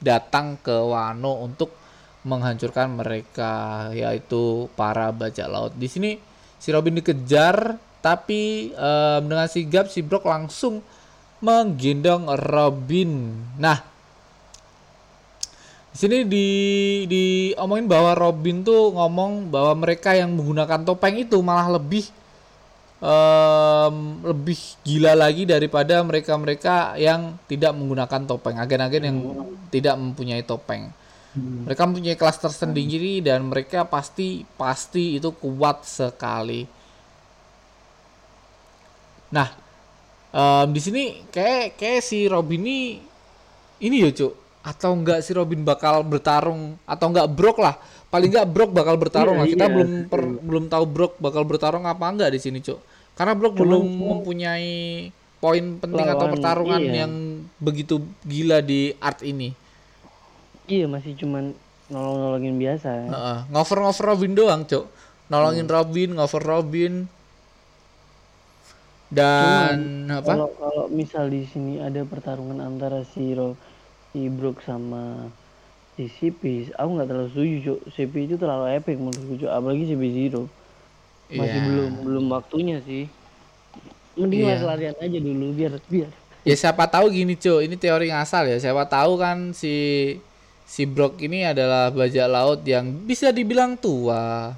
[0.02, 1.70] datang ke Wano untuk
[2.26, 3.52] menghancurkan mereka
[3.94, 5.72] yaitu para bajak laut.
[5.78, 6.18] Di sini
[6.58, 10.82] si Robin dikejar tapi em, dengan sigap si Brock langsung
[11.42, 13.10] menggendong Robin.
[13.58, 13.78] Nah,
[15.94, 16.46] di sini di
[17.06, 22.10] diomongin bahwa Robin tuh ngomong bahwa mereka yang menggunakan topeng itu malah lebih
[22.98, 29.18] em, lebih gila lagi daripada mereka-mereka yang tidak menggunakan topeng, agen-agen yang
[29.70, 30.90] tidak mempunyai topeng.
[31.34, 31.66] Hmm.
[31.66, 36.66] Mereka mempunyai kelas tersendiri dan mereka pasti pasti itu kuat sekali.
[39.34, 39.63] Nah,
[40.34, 42.98] em, di sini kayak kayak si Robin ini
[43.78, 44.32] ini ya cuk
[44.64, 47.78] atau enggak si Robin bakal bertarung atau enggak Brock lah
[48.10, 51.42] paling enggak Brock bakal bertarung Iya, lah kita iya, belum per- belum tahu Brock bakal
[51.46, 52.80] bertarung apa enggak di sini cuk
[53.14, 54.74] karena Brock Cuman belum mempunyai
[55.38, 57.04] poin penting atau Lawan, pertarungan iya.
[57.04, 57.12] yang
[57.60, 59.52] begitu gila di art ini
[60.64, 61.52] Iya, masih cuman
[61.92, 62.88] nolong-nolongin biasa.
[62.88, 64.88] Heeh, ngover-ngover Robin doang, Cuk.
[65.28, 67.04] Nolongin Robin, ngover Robin.
[69.12, 70.26] Dan apa?
[70.26, 73.56] Kalau kalau misal di sini ada pertarungan antara si Ro,
[74.12, 75.28] si Brook sama
[75.94, 77.80] si CP, aku nggak terlalu setuju, Cuk.
[77.94, 79.50] CP itu terlalu epic menurutku, Cuk.
[79.50, 80.42] Apalagi CP Zero.
[81.30, 81.66] Masih Iya.
[81.70, 83.06] belum belum waktunya sih.
[84.18, 84.48] Mending Iya.
[84.58, 86.10] lari-larian aja dulu biar biar
[86.44, 87.64] Ya siapa tahu gini, Cuk.
[87.64, 88.58] Ini teori ngasal ya.
[88.60, 89.74] Siapa tahu kan si
[90.68, 94.52] si Brock ini adalah bajak laut yang bisa dibilang tua.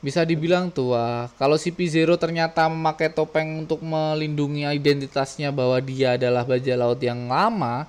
[0.00, 1.28] Bisa dibilang tua.
[1.36, 7.28] Kalau si P0 ternyata memakai topeng untuk melindungi identitasnya bahwa dia adalah bajak laut yang
[7.28, 7.84] lama,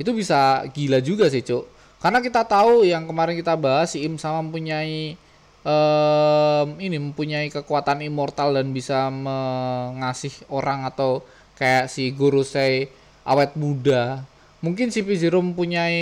[0.00, 1.68] itu bisa gila juga sih, Cuk.
[2.00, 5.14] Karena kita tahu yang kemarin kita bahas si Im sama mempunyai
[5.62, 11.22] em, ini mempunyai kekuatan immortal dan bisa mengasih orang atau
[11.54, 12.90] kayak si Gorosei
[13.22, 14.26] awet muda.
[14.64, 16.00] Mungkin si P0 mempunyai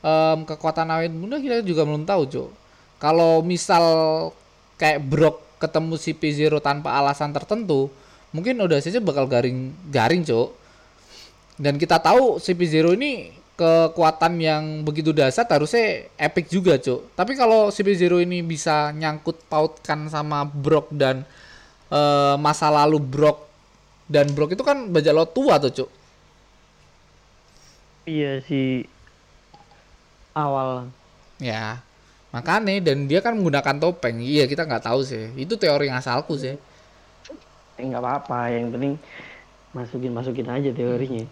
[0.00, 2.63] em, kekuatan awet muda kita juga belum tahu, Cuk.
[3.04, 3.84] Kalau misal
[4.80, 7.92] kayak Brock ketemu si P0 tanpa alasan tertentu,
[8.32, 10.56] mungkin udah saja bakal garing garing, Cuk.
[11.60, 17.12] Dan kita tahu CP0 ini kekuatan yang begitu dasar harusnya epic juga, Cuk.
[17.12, 21.28] Tapi kalau CP0 ini bisa nyangkut pautkan sama Brock dan
[21.92, 23.44] eh, masa lalu Brock
[24.08, 25.90] dan Brock itu kan bajak laut tua tuh, Cuk.
[28.04, 28.84] iya si
[30.36, 30.92] awal
[31.40, 31.83] Ya.
[32.34, 34.18] Makanya dan dia kan menggunakan topeng.
[34.18, 35.30] Iya kita nggak tahu sih.
[35.38, 36.58] Itu teori asalku sih.
[37.78, 38.50] Eh, nggak apa-apa.
[38.50, 38.92] Yang penting
[39.70, 41.26] masukin masukin aja teorinya.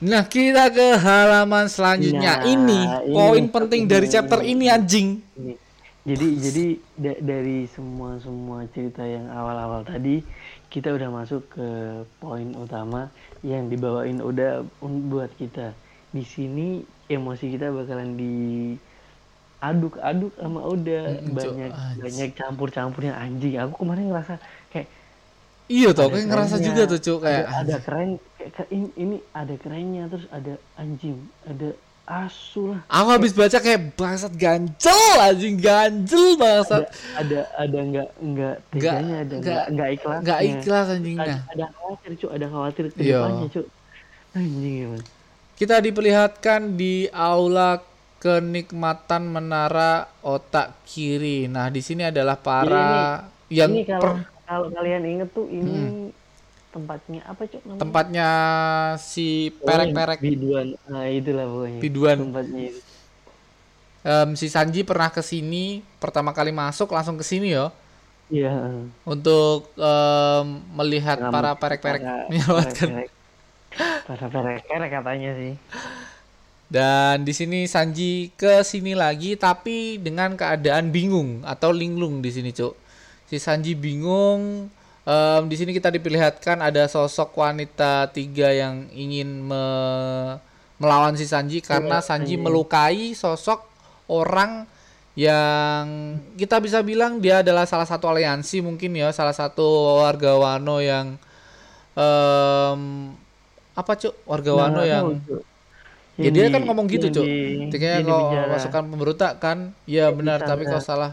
[0.00, 2.40] Nah kita ke halaman selanjutnya.
[2.40, 4.14] Nah, ini ini poin penting dari ini.
[4.14, 5.18] chapter ini anjing.
[5.34, 5.54] Ini.
[6.00, 6.66] Jadi jadi
[6.96, 10.24] da- dari semua semua cerita yang awal-awal tadi
[10.72, 11.68] kita udah masuk ke
[12.16, 13.12] poin utama
[13.44, 15.76] yang dibawain udah buat kita.
[16.14, 18.16] Di sini emosi kita bakalan
[19.60, 21.34] diaduk-aduk sama udah Mm, Cok.
[21.36, 22.00] banyak Anjing.
[22.00, 23.54] banyak campur-campurnya anjing.
[23.58, 24.88] Aku kemarin ngerasa kayak
[25.68, 29.16] iya ada kayak ngerasa kerennya, juga tuh cuk kayak ada, ada keren kayak, ini, ini
[29.30, 31.68] ada kerennya terus ada anjing, ada
[32.10, 32.80] asu lah.
[32.90, 39.34] aku habis baca kayak bangsat ganjel anjing ganjel bangsat ada ada nggak nggak teganya ada
[39.38, 43.14] nggak- nggak ikhlas nggak ikhlas ada, anjingnya ada khawatir cuk ada khawatir Iya.
[43.14, 43.66] depannya cuk
[44.32, 45.04] anjing emang
[45.54, 47.78] Kita diperlihatkan di aula
[48.22, 51.48] kenikmatan menara otak kiri.
[51.54, 52.88] Nah, di sini adalah para
[53.50, 56.10] yang ini kalau per- kalau kalian inget tuh ini
[56.74, 58.28] tempatnya apa cuk namanya tempatnya
[59.00, 62.18] si perek-perek biduan nah itulah pokoknya biduan.
[62.18, 62.80] tempatnya itu
[64.00, 67.68] Em, si Sanji pernah ke sini pertama kali masuk langsung ke sini ya
[68.30, 68.50] iya
[69.04, 70.46] untuk em,
[70.78, 72.90] melihat Ngamuk para perek-perek para menyelamatkan.
[72.90, 73.08] perek-perek.
[74.06, 75.52] para perek-perek katanya sih
[76.70, 82.54] Dan di sini Sanji ke sini lagi tapi dengan keadaan bingung atau linglung di sini,
[82.54, 82.78] Cuk.
[83.26, 84.70] Si Sanji bingung.
[85.02, 90.38] Em, di sini kita diperlihatkan ada sosok wanita tiga yang ingin me-
[90.78, 93.66] melawan si Sanji karena Sanji melukai sosok
[94.06, 94.68] orang
[95.18, 100.78] yang kita bisa bilang dia adalah salah satu aliansi mungkin ya, salah satu warga Wano
[100.78, 101.18] yang
[101.98, 102.80] em,
[103.74, 104.14] apa, Cuk?
[104.28, 105.42] Warga Wano Nggak yang Cuk.
[106.20, 107.24] Ya dia di- kan ngomong gitu, Cuk.
[107.24, 109.72] di kau masukkan pemberontak kan?
[109.88, 110.84] Ya benar, di tapi kau Sandra.
[110.84, 111.12] salah.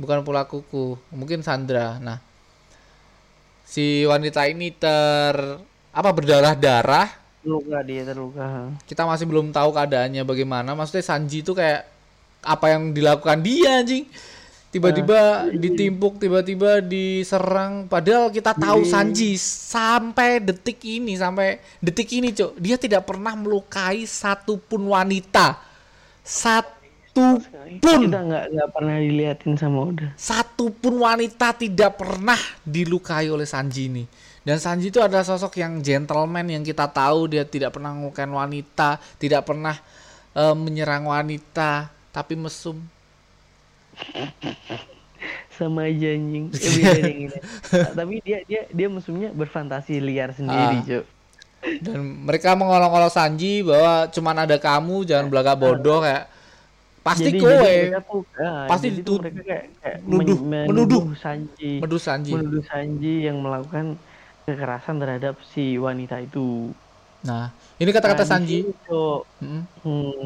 [0.00, 2.00] Bukan pelakuku, mungkin Sandra.
[2.00, 2.18] Nah,
[3.64, 5.34] si wanita ini ter
[5.90, 7.20] apa berdarah-darah.
[7.40, 10.76] terluka dia terluka Kita masih belum tahu keadaannya bagaimana.
[10.76, 11.88] Maksudnya Sanji itu kayak
[12.44, 14.04] apa yang dilakukan dia anjing.
[14.70, 17.90] Tiba-tiba ditimpuk, tiba-tiba diserang.
[17.90, 24.06] Padahal kita tahu Sanji sampai detik ini, sampai detik ini, Cuk, dia tidak pernah melukai
[24.06, 25.58] satupun wanita.
[26.22, 27.42] Satu
[27.82, 33.90] pun kita nggak nggak pernah diliatin sama udah satupun wanita tidak pernah dilukai oleh Sanji
[33.90, 34.04] ini.
[34.46, 39.02] Dan Sanji itu adalah sosok yang gentleman yang kita tahu dia tidak pernah melukai wanita,
[39.18, 39.74] tidak pernah
[40.38, 42.78] eh, menyerang wanita, tapi mesum.
[45.52, 47.38] sama aja anjing Eh, beda yang ini.
[47.70, 50.82] Nah, tapi dia dia dia musuhnya berfantasi liar sendiri Ah.
[50.82, 51.04] cuk
[51.78, 56.24] Dan mereka mengolok-olok Sanji bahwa cuman ada kamu, jangan belagak bodoh kayak
[57.00, 61.02] pasti jadi, kowe jadi mereka tuh, ah, Pasti jadi mereka kayak, kayak nuduh- men- menuduh.
[61.14, 62.32] Sanji medus Sanji.
[62.32, 64.00] menuduh Sanji yang melakukan
[64.42, 66.72] kekerasan terhadap si wanita itu
[67.20, 68.64] Nah, ini kata-kata Nah, Sanji.
[68.64, 69.62] sini, Cuk, Mm.
[69.84, 70.24] hmm,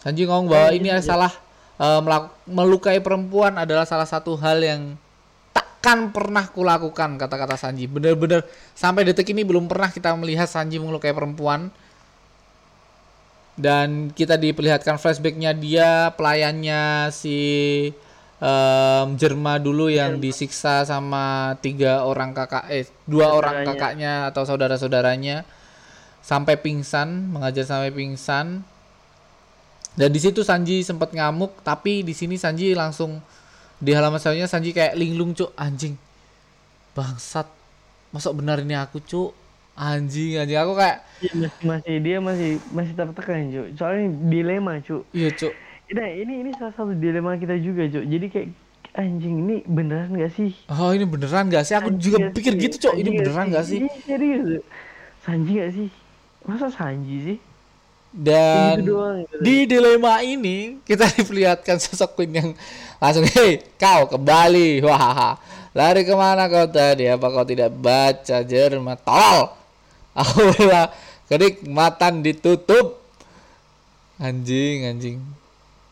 [0.00, 0.98] Sanji ngomong bahwa ini iya.
[0.98, 1.30] salah
[1.78, 2.02] eh,
[2.46, 4.82] melukai perempuan adalah salah satu hal yang
[5.54, 7.86] takkan pernah kulakukan kata-kata Sanji.
[7.86, 8.42] Bener-bener
[8.74, 11.70] sampai detik ini belum pernah kita melihat Sanji melukai perempuan.
[13.58, 17.38] Dan kita diperlihatkan flashbacknya dia pelayannya si
[18.38, 23.74] em, Jerma dulu yang disiksa sama tiga orang kakak eh dua orang Saudaranya.
[23.74, 25.36] kakaknya atau saudara-saudaranya
[26.22, 28.62] sampai pingsan mengajar sampai pingsan
[29.98, 33.18] dan di situ Sanji sempat ngamuk, tapi di sini Sanji langsung
[33.82, 35.98] di halaman selanjutnya Sanji kayak linglung cuk anjing.
[36.94, 37.50] Bangsat.
[38.14, 39.34] Masuk benar ini aku cuk.
[39.78, 45.06] Anjing anjing aku kayak dia masih masih dia masih masih tertekan cuk soalnya dilema cuk
[45.14, 45.54] iya cuk.
[45.88, 48.04] Nah, ini ini salah satu dilema kita juga, Cok.
[48.04, 48.48] Jadi kayak
[48.92, 50.52] anjing ini beneran gak sih?
[50.68, 51.74] Oh ini beneran gak sih?
[51.80, 52.60] Aku Sanji juga pikir sih?
[52.68, 52.92] gitu cuk.
[52.92, 53.78] Sanji Ini beneran gak sih?
[53.80, 54.44] Iya, serius.
[54.60, 54.64] Cok.
[55.24, 55.88] Sanji gak sih?
[56.44, 57.36] Masa Sanji sih?
[58.08, 59.36] Dan Gitu doang, gitu.
[59.44, 62.48] di dilema ini kita diperlihatkan sosok Queen yang
[62.96, 64.80] langsung hei kau kembali.
[64.80, 65.36] Wah
[65.76, 67.04] lari ke mana kau tadi?
[67.04, 68.96] Apa kau tidak baca Jerman?
[69.04, 69.52] Tol
[70.18, 70.88] Aula
[71.28, 72.96] kenikmatan ditutup.
[74.18, 75.18] Anjing anjing.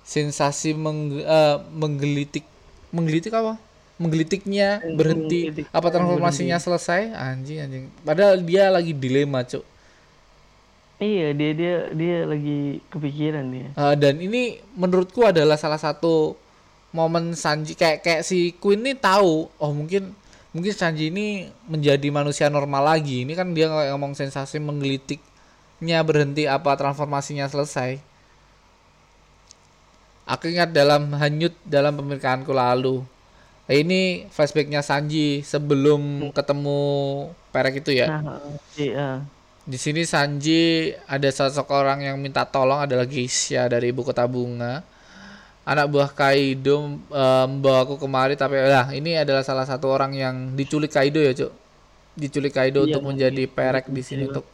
[0.03, 2.43] Sensasi meng, eh, menggelitik
[2.91, 3.61] menggelitik apa?
[4.01, 5.69] Menggelitiknya berhenti.
[5.69, 7.13] Apa transformasinya selesai?
[7.13, 7.85] Anjing anjing.
[8.03, 9.76] Padahal dia lagi dilema cuk
[10.97, 13.69] Iya, dia dia dia lagi kepikiran dia.
[13.77, 16.37] Uh, dan ini menurutku adalah salah satu
[16.97, 20.17] momen Sanji kayak kayak si Queen ini tahu oh mungkin
[20.57, 26.49] mungkin Sanji ini menjadi manusia normal lagi ini kan dia kayak ngomong sensasi menggelitiknya berhenti
[26.49, 28.01] apa transformasinya selesai
[30.27, 33.07] Aku ingat dalam hanyut dalam pemerintahanku lalu.
[33.71, 36.83] Nah, ini flashbacknya Sanji sebelum ketemu
[37.55, 38.11] Perek itu ya.
[38.11, 38.43] Nah,
[38.75, 39.23] iya.
[39.67, 40.63] Di sini Sanji
[41.05, 44.87] ada sosok orang yang minta tolong adalah Geisha dari ibu kota bunga.
[45.67, 46.95] Anak buah Kaido um,
[47.51, 51.51] membawa aku kemari tapi lah ini adalah salah satu orang yang diculik Kaido ya, Cuk.
[52.15, 54.47] Diculik Kaido Iya, untuk menjadi perek di sini untuk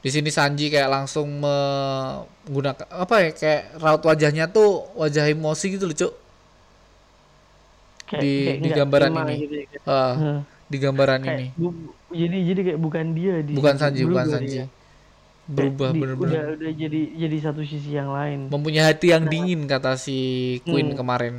[0.00, 5.84] di sini Sanji kayak langsung menggunakan apa ya kayak raut wajahnya tuh wajah emosi gitu
[5.84, 6.12] loh, Cuk.
[8.06, 9.34] Kayak- Di- kayak di gambaran ini.
[9.40, 10.38] gitu ya, kayak- Ah, Heeh.
[10.70, 11.46] Di gambaran Kayak ini.
[11.52, 11.74] bu-
[12.08, 14.56] jadi jadi kayak bukan dia di Bukan Sanji, bukan berubah Sanji.
[14.56, 14.66] dia.
[15.44, 16.30] Berubah Kayak di- bener-bener.
[16.30, 20.18] udah udah jadi jadi satu sisi yang lain mempunyai hati yang dingin kata si
[20.62, 20.96] Queen Hmm.
[20.96, 21.34] kemarin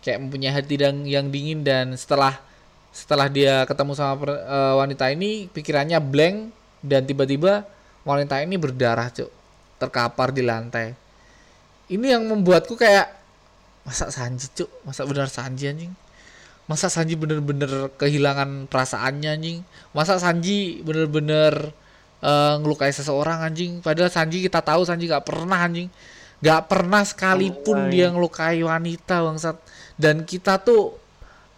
[0.00, 2.40] kayak mempunyai hati yang yang dingin dan setelah
[2.88, 6.36] setelah dia ketemu sama per- eh, wanita ini pikirannya blank
[6.80, 7.68] dan tiba-tiba
[8.02, 9.28] wanita ini berdarah cuk
[9.76, 10.96] terkapar di lantai
[11.86, 13.12] ini yang membuatku kayak
[13.82, 15.92] masa Sanji cuk masa benar Sanji anjing
[16.64, 19.58] masa Sanji bener-bener kehilangan perasaannya anjing?
[19.92, 21.74] Masa Sanji bener-bener
[22.22, 23.82] eh, ngelukai seseorang anjing?
[23.82, 25.90] Padahal Sanji kita tahu Sanji gak pernah anjing.
[26.42, 27.92] Gak pernah sekalipun Ngelukai.
[27.94, 29.56] dia ngelukai wanita bangsat.
[29.94, 30.98] Dan kita tuh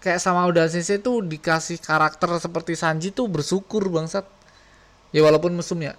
[0.00, 4.28] kayak sama Uda Sensei tuh dikasih karakter seperti Sanji tuh bersyukur bangsat.
[5.08, 5.96] Ya walaupun mesum ya.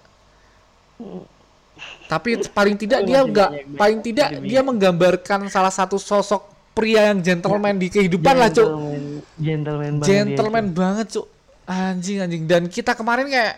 [2.06, 7.08] Tapi paling tidak dia Masih enggak banyak- paling tidak dia menggambarkan salah satu sosok pria
[7.08, 8.68] yang gentleman di kehidupan lah cuk.
[8.68, 11.26] Gentleman- gentleman banget dia, gentleman banget cuk.
[11.64, 12.44] Anjing anjing.
[12.44, 13.56] Dan kita kemarin kayak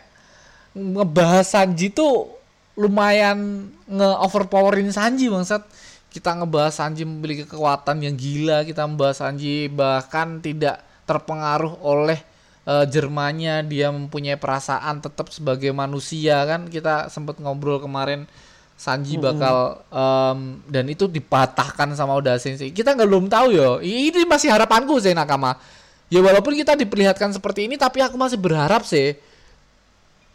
[0.79, 2.31] ngebahas Sanji tuh
[2.79, 5.67] lumayan nge overpowerin Sanji bangsat.
[6.09, 8.63] Kita ngebahas Sanji memiliki kekuatan yang gila.
[8.63, 12.23] Kita membahas Sanji bahkan tidak terpengaruh oleh
[12.71, 16.71] eh, Jermannya dia mempunyai perasaan tetap sebagai manusia kan?
[16.71, 18.31] Kita sempat ngobrol kemarin
[18.79, 19.57] Sanji bakal
[19.91, 20.39] em,
[20.71, 23.71] dan itu dipatahkan sama Oda Sensei kita nggak belum tahu yo.
[23.83, 25.59] Ini masih harapanku sih Nakama.
[26.07, 29.19] Ya walaupun kita diperlihatkan seperti ini tapi aku masih berharap sih.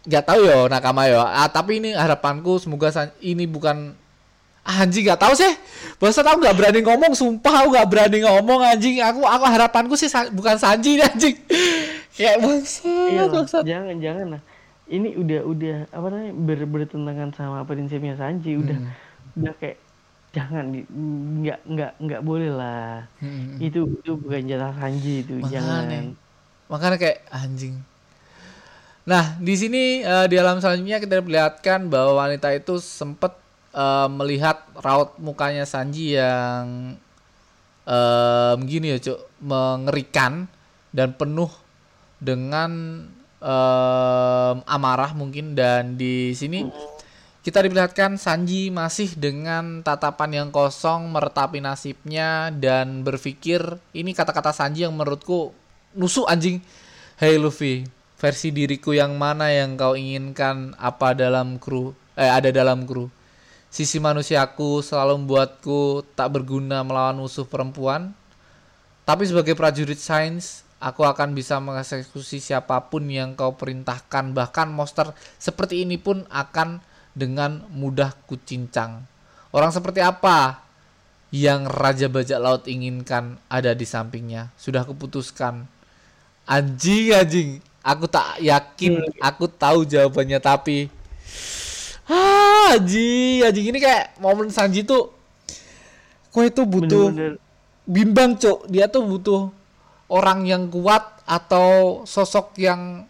[0.03, 1.23] Nggak tahu yo Nakama yo.
[1.23, 3.95] Ah, tapi ini harapanku semoga San- ini bukan
[4.63, 5.51] Ah, anjing nggak tahu sih.
[5.99, 8.95] Bahasa aku nggak berani ngomong sumpah aku nggak berani ngomong anjing.
[9.03, 11.36] Aku aku harapanku sih San- bukan Sanji anjing.
[12.15, 14.41] Kayak bangsat Iya, bangsat jangan jangan lah.
[14.84, 18.91] Ini udah udah apa namanya ber, bertentangan sama prinsipnya Sanji udah Hmm.
[19.39, 19.78] udah kayak
[20.34, 20.65] jangan
[21.39, 23.06] nggak nggak nggak boleh lah.
[23.17, 23.58] Hmm.
[23.58, 25.52] Itu itu bukan jatah Sanji itu Makanya.
[25.52, 26.06] jangan.
[26.63, 27.76] makanya kayak anjing
[29.04, 33.36] nah di sini eh, di alam selanjutnya kita perlihatkan bahwa wanita itu sempat
[33.76, 36.96] eh, melihat raut mukanya Sanji yang
[37.84, 40.48] em, gini ya cuk mengerikan
[40.89, 41.52] dan penuh
[42.17, 43.04] dengan
[43.43, 46.71] em, amarah mungkin dan di sini
[47.43, 53.60] kita diperlihatkan Sanji masih dengan tatapan yang kosong meretapi nasibnya dan berpikir
[53.91, 55.51] ini kata-kata Sanji yang menurutku
[55.91, 56.63] nusuk anjing.
[57.19, 57.84] Hey Luffy,
[58.15, 63.12] versi diriku yang mana yang kau inginkan apa dalam kru eh ada dalam kru.
[63.67, 68.15] Sisi manusiaku selalu membuatku tak berguna melawan musuh perempuan.
[69.03, 74.36] Tapi sebagai prajurit sains, aku akan bisa mengeksekusi siapa pun yang kau perintahkan.
[74.36, 76.84] Bahkan monster seperti ini pun akan
[77.15, 79.08] dengan mudah kucincang.
[79.56, 80.60] Orang seperti apa
[81.32, 84.52] yang Raja Bajak Laut inginkan ada di sampingnya?
[84.60, 85.63] Sudah kuputuskan.
[86.43, 87.50] Anjing, anjing.
[87.80, 90.88] Aku tak yakin, aku tahu jawabannya tapi
[92.04, 95.12] Ah, anjing, anjing ini kayak momen Sanji tuh
[96.36, 97.39] kue itu butuh Bener-bener
[97.84, 99.52] bimbang cok dia tuh butuh
[100.13, 103.10] orang yang kuat atau sosok yang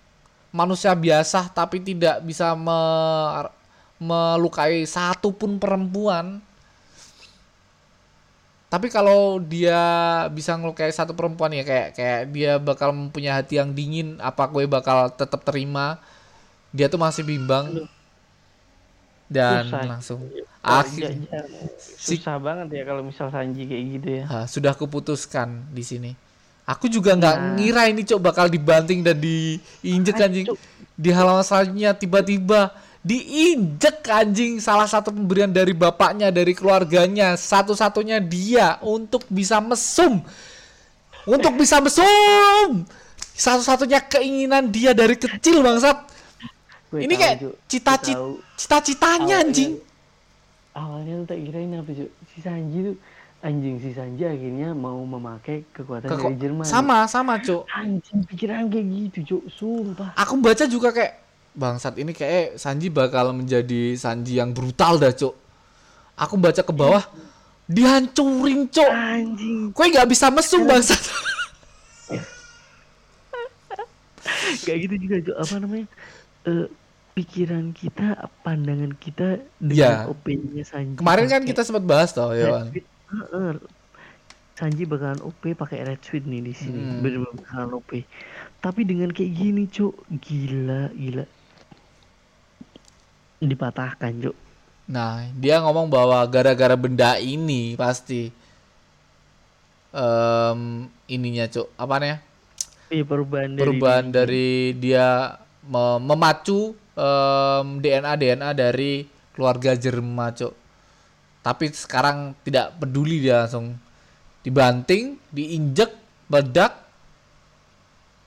[0.55, 3.51] manusia biasa tapi tidak bisa me-
[3.99, 6.39] melukai satu pun perempuan
[8.71, 9.77] tapi kalau dia
[10.33, 14.65] bisa ngelukai satu perempuan ya kayak kayak dia bakal mempunyai hati yang dingin apa gue
[14.65, 16.01] bakal tetap terima
[16.73, 17.85] dia tuh masih bimbang
[19.29, 19.85] dan Susah.
[19.85, 20.19] langsung
[20.63, 24.23] akhir ja- ja- si- susah banget ya kalau misal Sanji kayak gitu ya.
[24.29, 26.11] Ah, sudah kuputuskan di sini.
[26.63, 27.53] Aku juga nggak Nah.
[27.59, 30.47] ngira ini cok bakal dibanting dan diinjek anjing.
[30.95, 32.71] Di halaman selanjutnya tiba-tiba
[33.03, 37.35] diinjek anjing salah satu pemberian dari bapaknya dari keluarganya.
[37.35, 40.23] Satu-satunya dia untuk bisa mesum.
[41.23, 42.83] Untuk bisa mesum!
[43.33, 45.99] Satu-satunya keinginan dia dari kecil bangsat.
[46.91, 48.19] Gue ini tahu, kayak cita-cita
[48.55, 49.71] cita-citanya Awalnya- anjing.
[50.73, 52.09] Awalnya tuh tak kirain apa Cuk?
[52.29, 52.95] Si Sanji tuh
[53.43, 56.63] anjing si Sanji akhirnya mau memakai kekuatan Keko- dari Jerman.
[56.63, 60.09] sama sama cok Anjing pikiran kayak gitu Cuk, sumpah.
[60.15, 61.21] aku baca juga kayak
[61.53, 65.31] bangsat ini kayak Sanji bakal menjadi Sanji yang brutal dah cuk
[66.15, 67.03] aku baca ke bawah
[67.65, 70.97] dihancurin cok anjing kue nggak bisa mesum bangsat
[74.63, 75.35] kayak gitu juga Cuk.
[75.37, 75.87] apa namanya
[76.43, 76.67] Eh,
[77.13, 80.03] pikiran kita pandangan kita Iya.
[80.03, 82.85] dengan OP-nya Sanji kemarin kan kita sempat bahas toh Sweet.
[83.13, 83.53] Heeh.
[84.53, 87.01] Sanji bakalan OP pakai Red Sweet nih di sini Hmm.
[87.01, 87.91] bener-bener bakalan OP
[88.59, 91.25] tapi dengan kayak gini cuk gila gila
[93.39, 94.37] dipatahkan cuk
[94.83, 98.27] Nah, dia ngomong bahwa gara-gara benda ini pasti
[99.89, 100.59] em
[101.07, 101.71] ininya, Cuk.
[101.73, 102.19] Apa nih?
[102.91, 104.13] Iya perubahan dari Perubahan diri.
[104.13, 110.51] dari dia me- memacu em, DNA DNA dari keluarga Jerma, Cuk.
[111.43, 113.75] Tapi sekarang tidak peduli dia langsung
[114.47, 115.91] dibanting, diinjek,
[116.31, 116.79] meledak.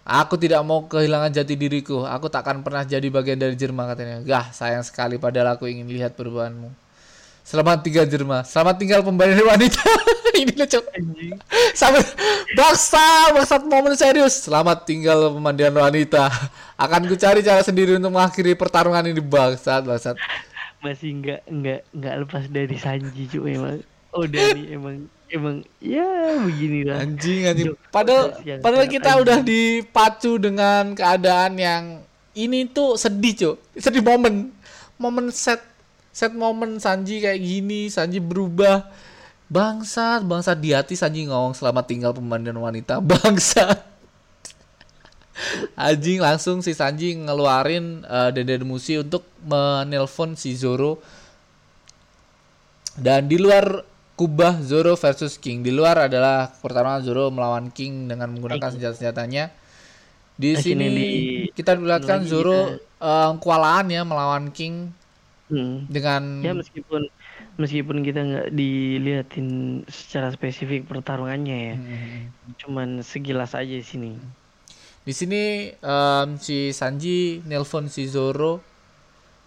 [0.07, 2.07] Aku tidak mau kehilangan jati diriku.
[2.07, 4.23] Aku takkan pernah jadi bagian dari Jerma katanya.
[4.23, 6.87] Gah, sayang sekali padahal aku ingin lihat perubahanmu.
[7.47, 8.43] Selamat tinggal Jerma.
[8.43, 9.79] Selamat tinggal pemberian wanita.
[10.35, 10.83] Ini lucu.
[11.79, 12.03] Sampai
[12.59, 14.51] baksa, bangsat momen serius.
[14.51, 16.27] Selamat tinggal pemandian wanita.
[16.75, 20.19] Akan ku cari cara sendiri untuk mengakhiri pertarungan ini bangsat, bangsat.
[20.85, 23.81] Masih nggak nggak nggak lepas dari Sanji cuk emang
[24.13, 24.97] oh Dani emang
[25.31, 27.67] emang ya begini lah Anjing, anjing.
[27.91, 29.25] Padahal yang padahal kita anjing.
[29.27, 31.85] udah dipacu dengan keadaan yang
[32.37, 33.57] ini tuh sedih, Cuk.
[33.81, 34.53] Sedih momen.
[35.01, 35.65] Momen set
[36.13, 38.93] set momen Sanji kayak gini, Sanji berubah.
[39.47, 43.01] Bangsat, bangsat di hati Sanji ngomong selamat tinggal pemandian wanita.
[43.11, 43.96] Bangsat.
[45.77, 50.99] Anjing langsung si Sanji ngeluarin uh, Denden Musi untuk menelpon si Zoro
[52.97, 53.85] dan di luar
[54.17, 55.61] kubah Zoro versus King.
[55.61, 59.53] Di luar adalah pertarungan Zoro melawan King dengan menggunakan senjata-senjatanya.
[60.37, 64.93] Di sini di- kita lihatkan lagi Zoro eh, kewalahan ya melawan King
[65.47, 65.87] Hmm.
[65.87, 67.07] dengan ya meskipun
[67.55, 69.47] meskipun kita nggak dilihatin
[69.87, 72.35] secara spesifik pertarungannya ya Hmm.
[72.59, 74.19] cuman sekilas aja di sini
[75.07, 78.59] Di sini em, si Sanji nelpon si Zoro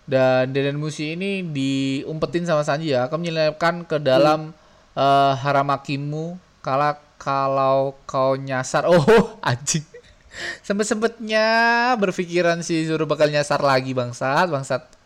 [0.08, 3.12] dan Denden Musi ini diumpetin sama Sanji ya.
[3.12, 4.56] Akan menyelipkan ke dalam
[4.96, 8.88] eh, haramakimu kala kalau kau nyasar.
[8.90, 9.04] Oh,
[9.44, 9.84] anjing.
[10.64, 11.46] Sempet-sempetnya
[12.00, 14.99] berpikiran si Zoro bakal nyasar lagi bangsat, bangsat.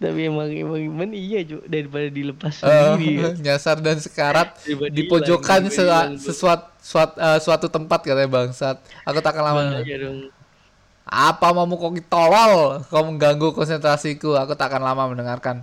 [0.00, 3.28] Tapi emang emang gimana iya cuy daripada dilepas sendiri ya.
[3.52, 4.56] nyasar dan sekarat
[4.92, 5.68] di pojokan
[6.20, 8.76] sesuatu suatu, eh, suatu tempat katanya bangsat.
[9.04, 9.60] Aku tak akan lama.
[9.84, 10.32] Dong
[11.10, 12.82] Apa mau kau tolol?
[12.88, 14.38] Kau mengganggu konsentrasiku.
[14.38, 15.62] Aku tak akan lama mendengarkan.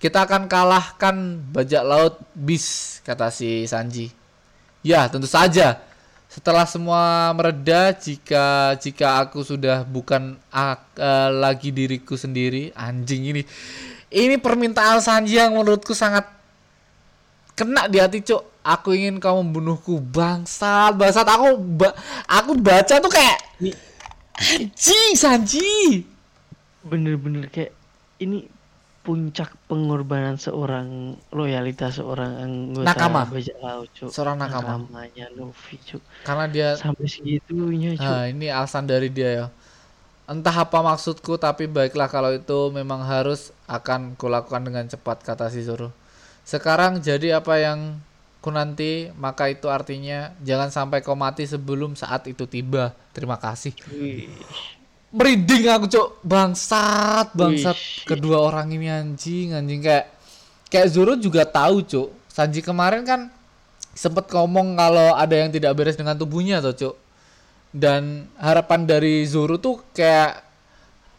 [0.00, 4.08] Kita akan kalahkan bajak laut bis, kata si Sanji.
[4.80, 5.76] Ya, tentu saja.
[6.30, 13.42] Setelah semua mereda, jika jika aku sudah bukan ak- eh, lagi diriku sendiri, anjing ini.
[14.10, 16.30] Ini permintaan Sanji yang menurutku sangat
[17.58, 18.46] kena di hati cuk.
[18.62, 20.94] Aku ingin kau membunuhku bangsat.
[20.94, 21.98] Bangsat aku ba-
[22.30, 23.38] aku baca tuh kayak
[24.38, 26.06] anjing Sanji!
[26.86, 27.74] Bener-bener kayak
[28.22, 28.46] ini
[29.10, 33.26] puncak pengorbanan seorang loyalitas seorang anggota Nakama.
[33.26, 34.06] bajak laut cuk.
[34.14, 34.86] Seorang nakama.
[34.86, 35.98] nakamanya Luffy cuk.
[36.22, 38.06] Karena dia sampai segitunya cuk.
[38.06, 39.46] Nah, ini alasan dari dia ya.
[40.30, 45.66] Entah apa maksudku tapi baiklah kalau itu memang harus akan kulakukan dengan cepat kata si
[45.66, 45.90] Zoro.
[46.46, 47.98] Sekarang jadi apa yang
[48.38, 52.94] ku nanti maka itu artinya jangan sampai kau mati sebelum saat itu tiba.
[53.10, 53.74] Terima kasih.
[53.90, 54.30] Wih.
[55.10, 57.74] Merinding aku cok bangsat bangsat.
[57.76, 58.06] Wih.
[58.06, 59.82] kedua orang ini anjing anjing.
[59.82, 60.06] Kayak
[60.70, 63.26] kayak Zoro juga tahu cok Sanji kemarin kan
[63.90, 66.96] sempet ngomong kalau ada yang tidak beres dengan tubuhnya tuh cok
[67.74, 70.46] dan harapan dari Zoro tuh kayak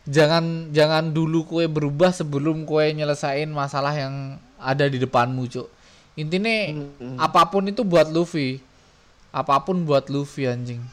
[0.07, 5.67] jangan jangan dulu kue berubah sebelum kue nyelesain masalah yang ada di depanmu cok
[6.15, 6.55] intinya
[6.99, 7.15] Hmm.
[7.19, 8.59] apa pun itu buat Luffy.
[9.31, 10.83] Apa pun buat Luffy anjing.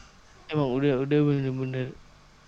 [0.46, 1.90] Emang udah udah bener-bener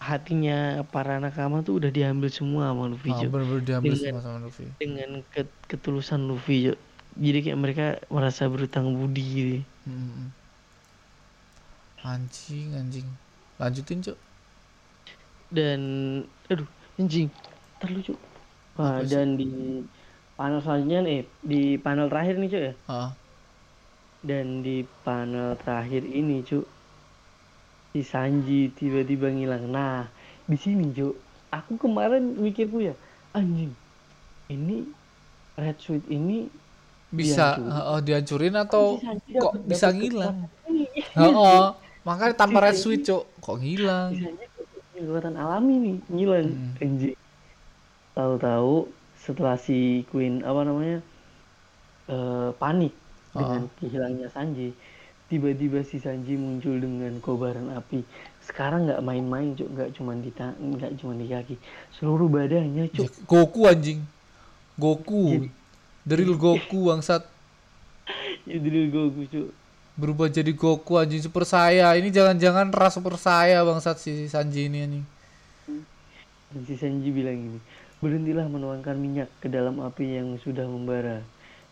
[0.01, 4.23] hatinya para nakama tuh udah diambil semua sama Luffy Ah, cuk bener-bener diambil Dengan- semua
[4.23, 6.79] sama Luffy dengan ke- ketulusan Luffy cuk
[7.15, 10.33] jadi kayak mereka merasa berutang budi gitu Hmm.
[12.01, 13.05] Anjing, anjing.
[13.57, 14.17] Lanjutin, Cuk.
[15.51, 15.81] dan
[16.47, 17.29] aduh anjing
[17.77, 18.15] terlalu
[18.73, 19.11] Apa sih?
[19.11, 19.51] dan di
[20.33, 23.11] panel selanjutnya nih di panel terakhir nih cuk ya Ah,
[24.23, 26.65] dan di panel terakhir ini cuk
[27.91, 30.07] si Sanji tiba-tiba ngilang nah
[30.45, 31.15] di sini cuk
[31.49, 32.95] aku kemarin mikirku ya
[33.33, 33.75] anjing
[34.47, 34.87] ini
[35.55, 36.47] Red Sweet ini
[37.09, 37.91] bisa Dihancurin.
[37.91, 40.37] oh, dihancurin atau si kok dapet- bisa dapet ngilang?
[40.65, 40.87] ini.
[41.19, 41.75] Oh,
[42.07, 43.23] makanya tanpa Si red switch, Cuk.
[43.41, 44.11] Kok ngilang?
[44.95, 46.79] Kekuatan alami nih ngilang Hmm.
[46.79, 47.19] anjing
[48.13, 48.87] tahu-tahu
[49.17, 50.99] setelah si Queen apa namanya
[52.07, 52.95] eh, panik
[53.31, 53.39] Oh.
[53.39, 54.75] dengan kehilangnya Sanji.
[55.31, 58.03] Tiba-tiba si Sanji muncul dengan kobaran api.
[58.43, 61.55] Sekarang nggak main-main, cuk, nggak cuma di nggak cuma di kaki,
[61.95, 63.31] seluruh badannya, cuk.
[63.31, 64.03] Goku anjing.
[64.75, 65.47] Goku.
[66.03, 67.23] Real Goku bangsat.
[68.51, 69.49] Jadi Goku, cuk.
[69.95, 71.95] Berubah jadi Goku anjing super saya.
[71.95, 75.05] Ini jangan-jangan ras super saya bangsat si Sanji ini anjing.
[76.51, 77.59] Dan si Sanji bilang ini,
[78.03, 81.23] berhentilah menuangkan minyak ke dalam api yang sudah membara.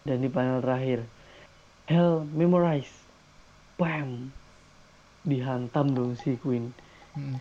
[0.07, 1.03] Dan di panel terakhir,
[1.89, 2.98] Hell memorize.
[3.79, 4.35] Bam.
[5.23, 6.75] Dihantam dong si Queen.
[7.15, 7.39] Hmm.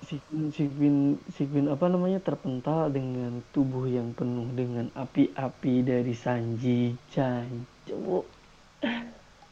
[0.00, 0.96] Si Queen, si Queen,
[1.32, 6.92] si Queen apa namanya terpental dengan tubuh yang penuh dengan api-api dari Sanji.
[7.08, 7.48] Chan.
[7.88, 8.28] Cuk.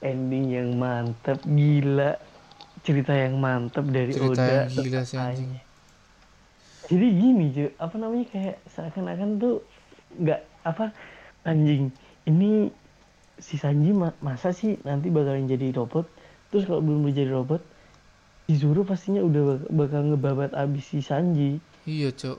[0.05, 2.15] Ending yang mantap, gila.
[2.85, 4.47] Cerita yang mantap dari Cerita Oda.
[4.47, 5.53] yang gila sih, tetap anjing.
[6.89, 9.61] Jadi gini, Jo, apa namanya kayak seakan-akan tuh
[10.17, 10.93] nggak apa
[11.45, 11.93] anjing.
[12.25, 12.73] Ini
[13.47, 16.07] si Sanji ma- masa sih nanti bakalan jadi robot?
[16.51, 17.61] Terus kalau belum jadi robot,
[18.49, 21.51] si Zoro pastinya udah bak- bakal ngebabat abis si Sanji.
[21.87, 22.39] Iya, Cuk.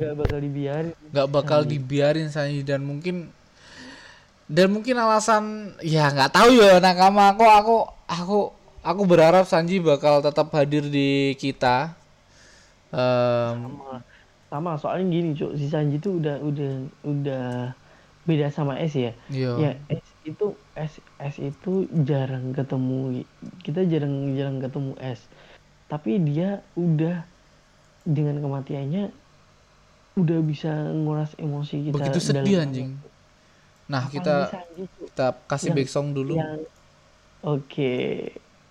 [0.00, 0.96] Gak bakal dibiarin.
[1.12, 1.72] nggak bakal Sanji.
[1.72, 3.32] dibiarin Sanji dan mungkin
[4.48, 7.76] dan mungkin alasan ya nggak tahu ya nakama aku aku
[8.08, 8.38] aku
[8.80, 11.92] aku berharap Sanji bakal tetap hadir di kita
[12.92, 14.04] Em, sama
[14.50, 16.70] sama soalnya gini cok si Sanji tuh udah udah
[17.12, 17.42] udah
[18.28, 21.72] beda sama S ya iya ya S itu S S itu
[22.04, 23.24] jarang ketemu.
[23.64, 25.24] Kita jarang jarang ketemu S.
[25.88, 27.24] Tapi dia udah
[28.04, 29.08] dengan kematiannya
[30.18, 32.90] udah bisa nguras emosi kita begitu sedih dalam- anjing.
[33.88, 36.34] Nah kita Cuk, kita kasih yang- back song dulu.
[36.36, 36.60] yang
[37.40, 37.94] oke.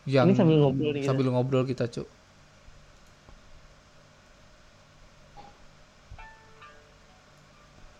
[0.07, 1.07] Yang ini sambil ngobrol nih kita.
[1.09, 2.07] sambil ngobrol kita cuk.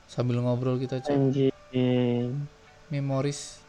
[0.07, 1.13] Sambil ngobrol kita cuk.
[1.13, 2.47] Anjing
[2.87, 3.59] memoris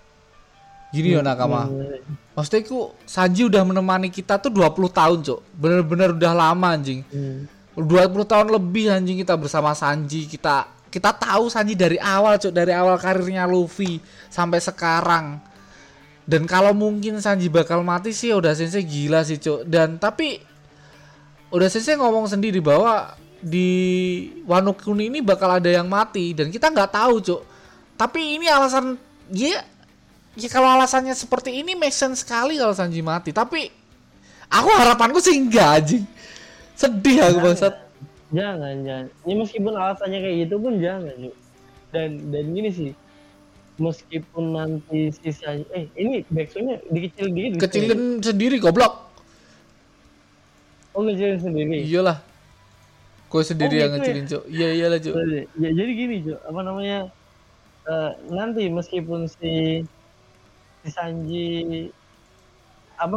[0.88, 2.00] gini ya nakama Hmm.
[2.38, 5.40] Maksudnya ku Sanji udah menemani kita tuh 20 tahun, Cok.
[5.58, 7.02] Bener-bener udah lama anjing.
[7.10, 7.50] Hmm.
[7.74, 10.30] 20 tahun lebih anjing kita bersama Sanji.
[10.30, 13.98] Kita kita tahu Sanji dari awal, Cok, dari awal karirnya Luffy
[14.30, 15.42] sampai sekarang.
[16.22, 19.66] Dan kalau mungkin Sanji bakal mati sih udah sensei gila sih, Cok.
[19.66, 20.38] Dan tapi
[21.50, 23.66] udah sensei ngomong sendiri bahwa di
[24.46, 27.42] Wano Kuni ini bakal ada yang mati dan kita nggak tahu, Cok.
[27.98, 29.64] Tapi ini alasan ya
[30.38, 33.34] ya kalau alasannya seperti ini make sense sekali kalau Sanji mati.
[33.34, 33.68] Tapi
[34.48, 36.04] aku harapanku sih enggak anjing.
[36.78, 37.74] Sedih aku bangsat.
[38.28, 39.06] Jangan, jangan.
[39.24, 41.36] Ya meskipun alasannya kayak gitu pun jangan, Cuk.
[41.90, 42.92] Dan dan gini sih.
[43.78, 47.60] Meskipun nanti sisanya eh ini backsoundnya dikecil dikit ya?
[47.62, 49.06] Kecilin sendiri goblok.
[50.98, 51.86] Oh ngecilin sendiri.
[51.86, 52.18] Iyalah.
[53.28, 54.44] Kau sendiri Oh, yang gitu ngecilin, Cuk.
[54.48, 55.14] Iya iyalah, Cuk.
[55.60, 56.40] Ya, jadi gini, Cuk.
[56.48, 56.98] Apa namanya?
[57.90, 59.46] Eh, nanti meskipun si
[60.82, 61.38] si Sanji
[63.04, 63.16] apa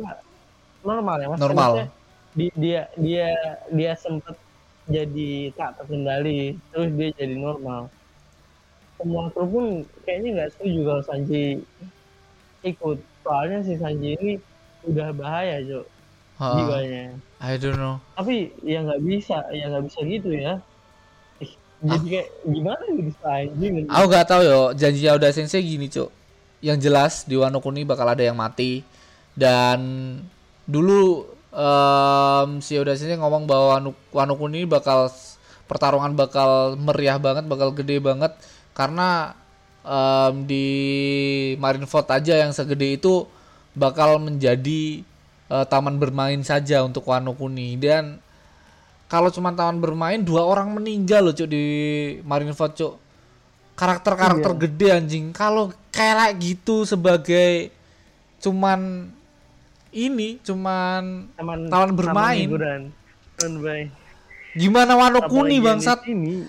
[0.90, 1.44] normal ya Mas?
[1.44, 1.52] Normal.
[1.58, 1.86] Maksudnya
[2.38, 3.26] di- dia dia
[3.78, 4.36] dia sempat
[4.96, 6.32] jadi tak terkendali
[6.72, 7.82] terus dia jadi normal
[8.98, 9.66] semua kru pun
[10.06, 11.42] kayaknya nggak setuju kalau Sanji
[12.70, 14.32] ikut soalnya si Sanji ini
[14.90, 15.56] udah bahaya
[16.40, 17.04] Ha, jiwanya
[17.40, 18.02] I don't know.
[18.16, 18.36] tapi
[18.72, 20.52] ya nggak bisa ya nggak bisa gitu ya
[21.82, 26.14] jadi kayak gimana gitu Sanji Aku gak tahu yo, janji Oda Sensei gini, Cuk.
[26.62, 28.86] Yang jelas di Wano Kuni bakal ada yang mati.
[29.34, 29.80] Dan
[30.70, 35.10] dulu em, si Oda Sensei ngomong bahwa Wano, Wano Kuni bakal
[35.66, 38.38] pertarungan bakal meriah banget, bakal gede banget.
[38.78, 39.34] Karena
[39.82, 40.68] em, di
[41.58, 43.26] Marineford aja yang segede itu
[43.74, 45.02] bakal menjadi
[45.50, 48.22] eh, taman bermain saja untuk Wano Kuni dan
[49.12, 51.64] kalau cuma taman bermain dua orang meninggal loh cuk di
[52.24, 52.94] Marineford cuk.
[53.76, 55.26] Karakter-karakter gede anjing.
[55.36, 57.76] Kalau kayak gitu sebagai
[58.40, 59.12] cuman
[59.92, 62.48] ini cuman taman Taman bermain.
[63.36, 63.92] taman
[64.56, 66.08] gimana Wano Kuni bangsat?
[66.08, 66.48] sini.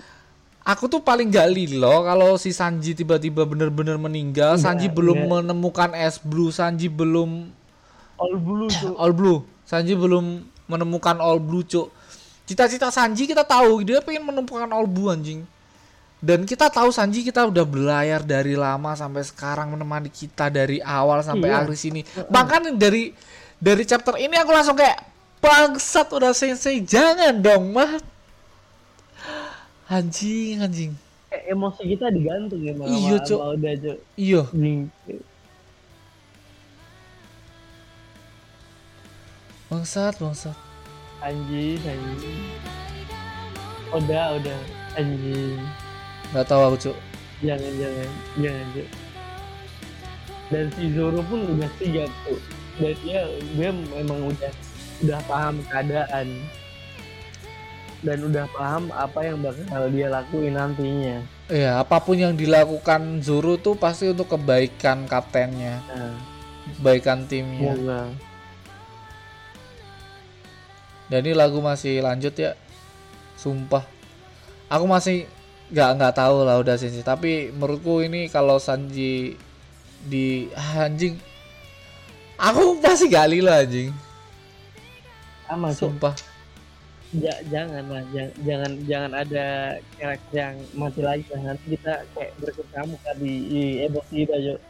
[0.62, 4.54] Aku tuh paling gak lilo kalau si Sanji tiba-tiba bener-bener meninggal.
[4.54, 5.50] Enggak, Sanji belum enggak.
[5.50, 7.50] menemukan es blue Sanji belum
[8.22, 9.42] all blue tuh all blue.
[9.66, 11.90] Sanji belum menemukan all blue cuk
[12.44, 15.42] cita-cita Sanji kita tahu dia pengen menemukan all blue anjing.
[16.22, 21.18] Dan kita tahu Sanji kita udah berlayar dari lama sampai sekarang menemani kita dari awal
[21.22, 21.66] sampai Iya.
[21.66, 22.00] akhir sini.
[22.30, 23.10] Bahkan dari
[23.58, 25.02] dari chapter ini aku langsung kayak
[25.42, 27.98] bangsat udah sensei jangan dong mah.
[29.90, 30.92] Anjing anjing.
[31.32, 33.40] Emosi kita digantung ya Iya, sama Cuk.
[33.42, 33.98] Oda Cuk.
[34.14, 34.42] Iya.
[34.54, 34.86] Nih,
[39.66, 40.56] bangsat bangsat
[41.22, 42.42] anjing anjing.
[43.94, 44.56] Oda Oda
[44.98, 45.58] anjing.
[46.34, 46.96] Nggak tahu aku cuk.
[47.42, 48.10] Jangan jangan.
[48.38, 48.88] Jangan Cuk.
[50.52, 52.36] dan si Zoro pun udah siap tuh
[52.76, 53.24] dan dia
[53.56, 54.52] dia memang udah
[55.00, 56.28] udah paham keadaan.
[58.02, 61.22] Dan udah paham apa yang bakal dia lakuin nantinya.
[61.46, 66.18] Iya, apa pun yang dilakukan Zoro tuh pasti untuk kebaikan kaptennya, nah.
[66.82, 67.78] Kebaikan timnya.
[67.78, 68.31] semoga
[71.12, 72.56] Dan ini lagu masih lanjut ya.
[73.36, 73.84] Sumpah.
[74.72, 75.28] Aku masih
[75.68, 76.88] nggak nggak tahu lah udah sih.
[77.04, 79.36] Tapi menurutku ini kalau Sanji
[80.08, 81.14] di ah, anjing
[82.40, 83.92] aku pasti gali lah anjing.
[85.44, 85.68] sama.
[85.76, 86.16] Sumpah.
[87.12, 89.46] Ja- jangan lah jangan, jangan jangan ada
[90.00, 94.60] karakter yang mati lagi lah nanti kita kayak berkecamuk di, di emosi kita Cuk.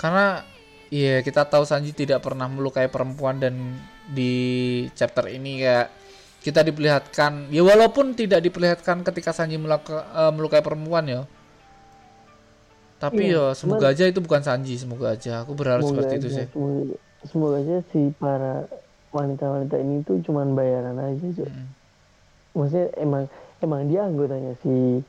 [0.00, 0.40] Karena
[0.88, 3.76] iya kita tahu Sanji tidak pernah melukai perempuan dan
[4.08, 4.32] di
[4.96, 5.88] chapter ini kayak
[6.38, 11.22] kita diperlihatkan ya walaupun tidak diperlihatkan ketika Sanji meluka- eh, melukai perempuan ya.
[12.98, 15.46] Tapi ya semoga aja itu bukan Sanji, semoga aja.
[15.46, 16.46] Aku berharap seperti itu aja, sih.
[16.50, 16.94] semoga,
[17.30, 18.66] semoga aja si para
[19.14, 21.48] wanita-wanita ini tuh cuman bayaran aja Cuk.
[21.48, 21.66] Mm.
[22.52, 23.24] maksudnya emang
[23.64, 25.00] emang dia anggotanya si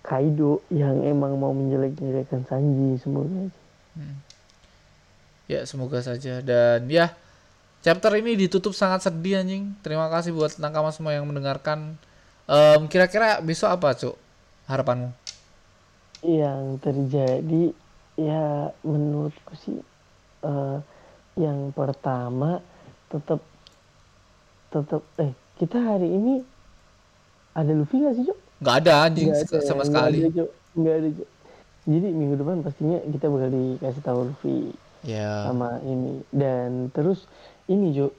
[0.00, 3.60] Kaido yang emang mau menjelek-jelekan Sanji semoga aja
[5.50, 7.10] Ya semoga saja dan ya
[7.80, 9.72] chapter ini ditutup sangat sedih anjing.
[9.80, 11.96] Terima kasih buat nakama semua yang mendengarkan.
[12.44, 14.16] Em, kira-kira besok apa cuk
[14.66, 15.10] harapanmu?
[16.20, 17.72] yang terjadi
[18.14, 18.44] ya
[18.84, 19.80] menurutku sih
[20.42, 20.78] eh,
[21.34, 22.60] yang pertama
[23.08, 23.40] tetap
[24.68, 26.44] tetap eh kita hari ini
[27.52, 28.38] ada Luffy nggak sih Cuk?
[28.60, 30.18] Nggak ada anjing Nggak sek- ada, sama nggak sekali.
[30.20, 30.50] ada, Cuk.
[30.76, 31.28] Nggak ada Cuk.
[31.88, 34.56] jadi minggu depan pastinya kita bakal dikasih tahu Luffy
[35.00, 35.48] Ya.
[35.48, 37.24] sama ini dan terus
[37.64, 38.12] ini Cuk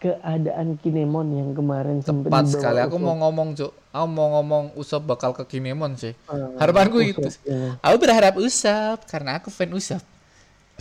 [0.00, 2.80] keadaan Kinemon yang kemarin Tepat sekali.
[2.80, 3.68] Aku mau ngomong cuk.
[3.92, 6.16] Aku mau ngomong Usop bakal ke Kinemon sih.
[6.16, 7.28] Eh, Harapanku Usopp, itu.
[7.44, 7.76] ya.
[7.84, 10.00] Aku berharap Usop karena aku fan Usop.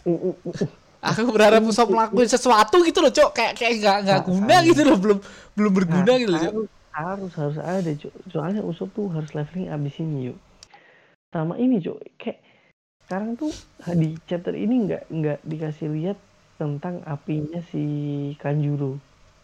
[0.07, 0.67] Mm, mm, mm.
[1.03, 3.35] Aku berharap Usop melakukan sesuatu gitu loh cuk.
[3.35, 4.67] Kayak kayak nggak nggak guna sama.
[4.71, 4.97] gitu loh.
[5.03, 5.19] Belum
[5.51, 6.53] belum berguna Nah, gitu loh cuk.
[6.55, 8.13] harus, harus harus ada Cuk.
[8.31, 10.37] soalnya Usopp tuh harus leveling abis ini yuk
[11.29, 11.99] sama ini Cuk.
[12.15, 12.39] kayak
[13.09, 13.51] sekarang tuh
[14.01, 16.17] di chapter ini nggak nggak dikasih lihat
[16.61, 17.79] tentang apinya si
[18.41, 19.01] Kanjuro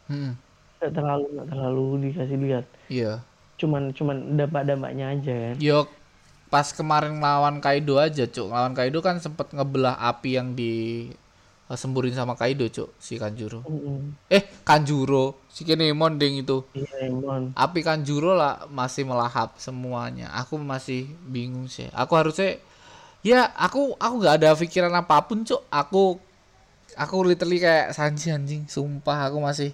[0.08, 0.38] Hmm,
[0.80, 3.26] nggak terlalu nggak terlalu dikasih lihat Iya.
[3.60, 5.88] cuman cuman dampak-dampaknya aja kan Yo
[6.54, 8.48] pas kemarin lawan Kaido aja cuk.
[8.56, 10.74] Lawan Kaido kan sempet ngebelah api yang di
[11.72, 13.62] eh, semburin sama Kaido cuk si Kanjuro.
[13.66, 14.16] Mm-mm.
[14.32, 16.64] Eh Kanjuro si Kinemon ding itu.
[16.76, 20.28] iya Emon api Kanjuro lah masih melahap semuanya.
[20.42, 21.88] Aku masih bingung sih.
[21.96, 22.60] Aku harusnya
[23.26, 25.66] ya aku aku nggak ada pikiran apa pun cuk.
[25.74, 26.22] Aku
[26.94, 28.70] aku literally kayak Sanji anjing.
[28.70, 29.74] Sumpah aku masih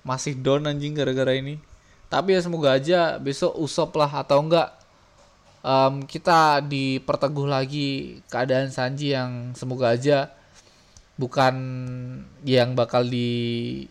[0.00, 1.60] masih down anjing gara-gara ini.
[2.08, 4.72] Tapi ya semoga aja besok usop lah atau enggak
[5.60, 10.32] em, kita diperteguh lagi keadaan Sanji yang semoga aja
[11.20, 11.54] bukan
[12.48, 13.84] yang bakal di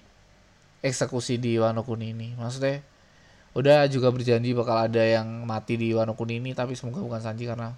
[0.81, 2.33] eksekusi di Wano Kuni ini.
[2.33, 2.81] Maksudnya
[3.53, 7.45] udah juga berjanji bakal ada yang mati di Wano Kuni ini tapi semoga bukan Sanji
[7.45, 7.77] karena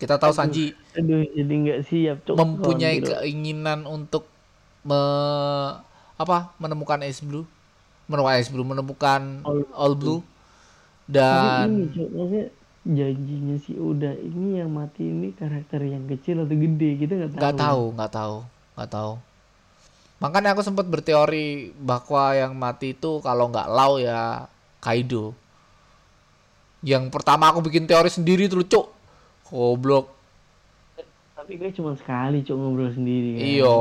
[0.00, 2.34] kita tahu Sanji aduh jadi nggak siap Cuk.
[2.34, 3.12] mempunyai gitu.
[3.12, 4.24] keinginan untuk
[4.82, 4.96] me,
[6.16, 7.44] apa menemukan Ice Blue
[8.08, 12.44] menemukan Ice Blue menemukan All All Blue ini dan Cuk, maksudnya
[12.80, 17.40] janjinya si Uda ini yang mati ini karakter yang kecil atau gede kita nggak tahu.
[17.44, 18.36] nggak tahu nggak tahu
[18.80, 19.12] nggak tahu
[20.20, 24.48] makanya aku sempat berteori bahwa yang mati itu kalau nggak Lau ya
[24.80, 25.36] Kaido
[26.80, 28.86] yang pertama aku bikin teori sendiri tuh cuk
[29.50, 30.06] goblok
[31.34, 33.42] Tapi gue cuma sekali cuk ngobrol sendiri kan.
[33.42, 33.78] iyo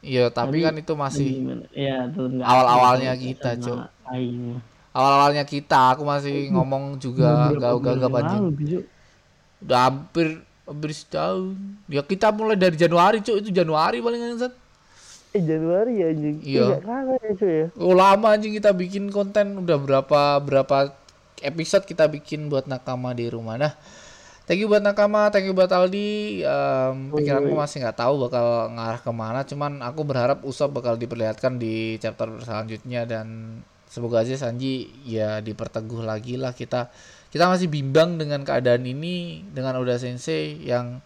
[0.00, 1.28] iya tapi, Tapi- kan itu masih?
[1.70, 2.08] Ya
[2.40, 3.78] Awal-awalnya kita, Cuk.
[4.08, 4.56] Aing.
[4.90, 8.82] awal-awalnya kita aku masih ngomong juga Beberapa gak gak bulan anjing
[9.58, 10.26] udah hampir
[10.64, 11.54] hampir setahun
[11.86, 14.52] ya kita mulai dari Januari cuk itu Januari paling kan
[15.28, 16.36] Eh Januari ya anjing.
[16.40, 16.80] Iya.
[16.80, 17.66] Ya cuy ya.
[17.76, 20.76] oh lama anjing kita bikin konten udah berapa berapa
[21.44, 23.72] episode kita bikin buat nakama di rumah nah
[24.48, 26.42] thank you buat nakama thank you buat Aldi.
[26.42, 31.60] Em, pikiranku masih nggak tahu bakal ngarah ke mana cuman aku berharap Usop bakal diperlihatkan
[31.60, 33.60] di chapter selanjutnya dan
[33.92, 36.56] semoga aja Sanji ya diperteguh lagi lah.
[36.56, 36.88] Kita
[37.28, 41.04] kita masih bimbang dengan keadaan ini dengan Oda Sensei yang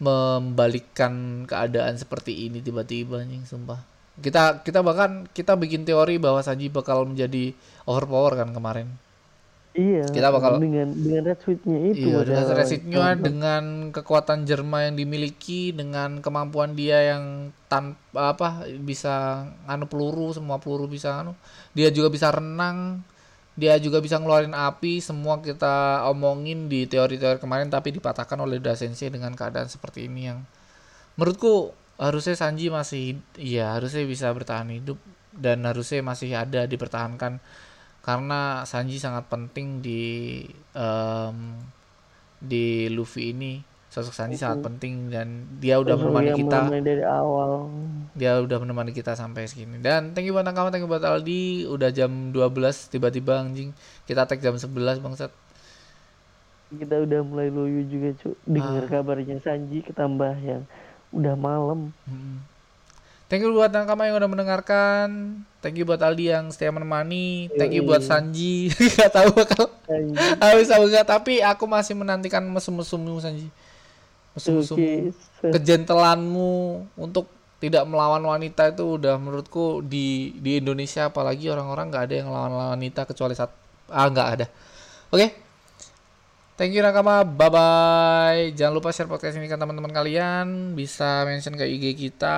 [0.00, 3.82] membalikkan keadaan seperti ini tiba-tiba anjing sumpah.
[4.22, 7.50] Kita kita bahkan kita bikin teori bahwa Sanji bakal menjadi
[7.90, 9.09] overpower kan kemarin
[9.70, 10.02] Iya.
[10.10, 12.10] Kita bakal- dengan dengan red suitnya itu.
[12.10, 13.64] Iya, dengan resitnya, dengan
[13.94, 20.90] kekuatan Jerma yang dimiliki, dengan kemampuan dia yang tanpa apa bisa anu peluru, semua peluru
[20.90, 21.38] bisa anu.
[21.70, 23.06] Dia juga bisa renang.
[23.60, 29.12] dia juga bisa ngeluarin api semua kita omongin di teori-teori kemarin tapi dipatahkan oleh Sensei
[29.12, 30.48] dengan keadaan seperti ini yang
[31.20, 34.96] menurutku harusnya Sanji masih ya harusnya bisa bertahan hidup
[35.36, 37.36] dan harusnya masih ada dipertahankan
[38.00, 40.02] karena Sanji sangat penting di
[40.72, 41.60] um,
[42.40, 43.60] di Luffy ini.
[43.90, 46.70] Sosok Sanji sangat penting dan dia udah menemani kita.
[46.78, 47.66] dari awal.
[48.14, 49.82] Dia udah menemani kita sampai segini.
[49.82, 51.66] Dan thank you buat thank you buat Aldi.
[51.66, 52.40] Udah jam 12
[52.86, 53.74] tiba-tiba anjing.
[54.06, 55.34] Kita tag jam 11 bangsat.
[56.70, 58.38] Kita udah mulai loyo juga cuk.
[58.46, 58.88] Dengar ah.
[58.88, 60.62] kabarnya Sanji ketambah yang
[61.10, 61.90] udah malam.
[62.06, 62.46] Hmm.
[63.30, 65.38] Thank you buat Nakama yang udah mendengarkan.
[65.62, 67.46] Thank you buat Aldi yang setia menemani.
[67.54, 68.74] Thank you buat Sanji.
[68.98, 69.70] gak tahu bakal
[70.42, 73.46] habis apa enggak tapi aku masih menantikan mesum-mesummu Sanji
[74.38, 75.10] okay.
[75.42, 77.26] kejentelanmu untuk
[77.60, 82.54] tidak melawan wanita itu udah menurutku di di Indonesia apalagi orang-orang nggak ada yang melawan
[82.78, 83.52] wanita kecuali saat
[83.90, 84.46] ah nggak ada
[85.12, 85.28] oke okay?
[86.60, 91.56] Thank you Nakama bye bye jangan lupa share podcast ini ke teman-teman kalian bisa mention
[91.56, 92.36] ke IG kita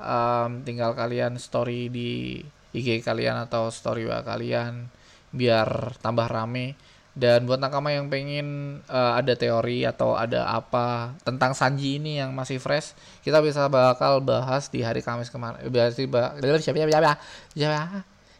[0.00, 2.40] um, tinggal kalian story di
[2.72, 4.88] IG kalian atau story wa kalian
[5.36, 6.80] biar tambah rame
[7.12, 12.32] dan buat nakama yang pengen uh, ada teori atau ada apa tentang Sanji ini yang
[12.32, 15.60] masih fresh, kita bisa bakal bahas di hari Kamis kemarin.
[15.68, 16.08] Berarti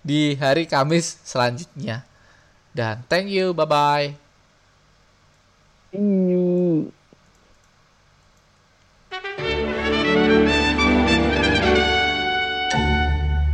[0.00, 2.00] di hari Kamis selanjutnya.
[2.72, 4.31] Dan thank you, bye bye.
[5.92, 6.90] 嗯。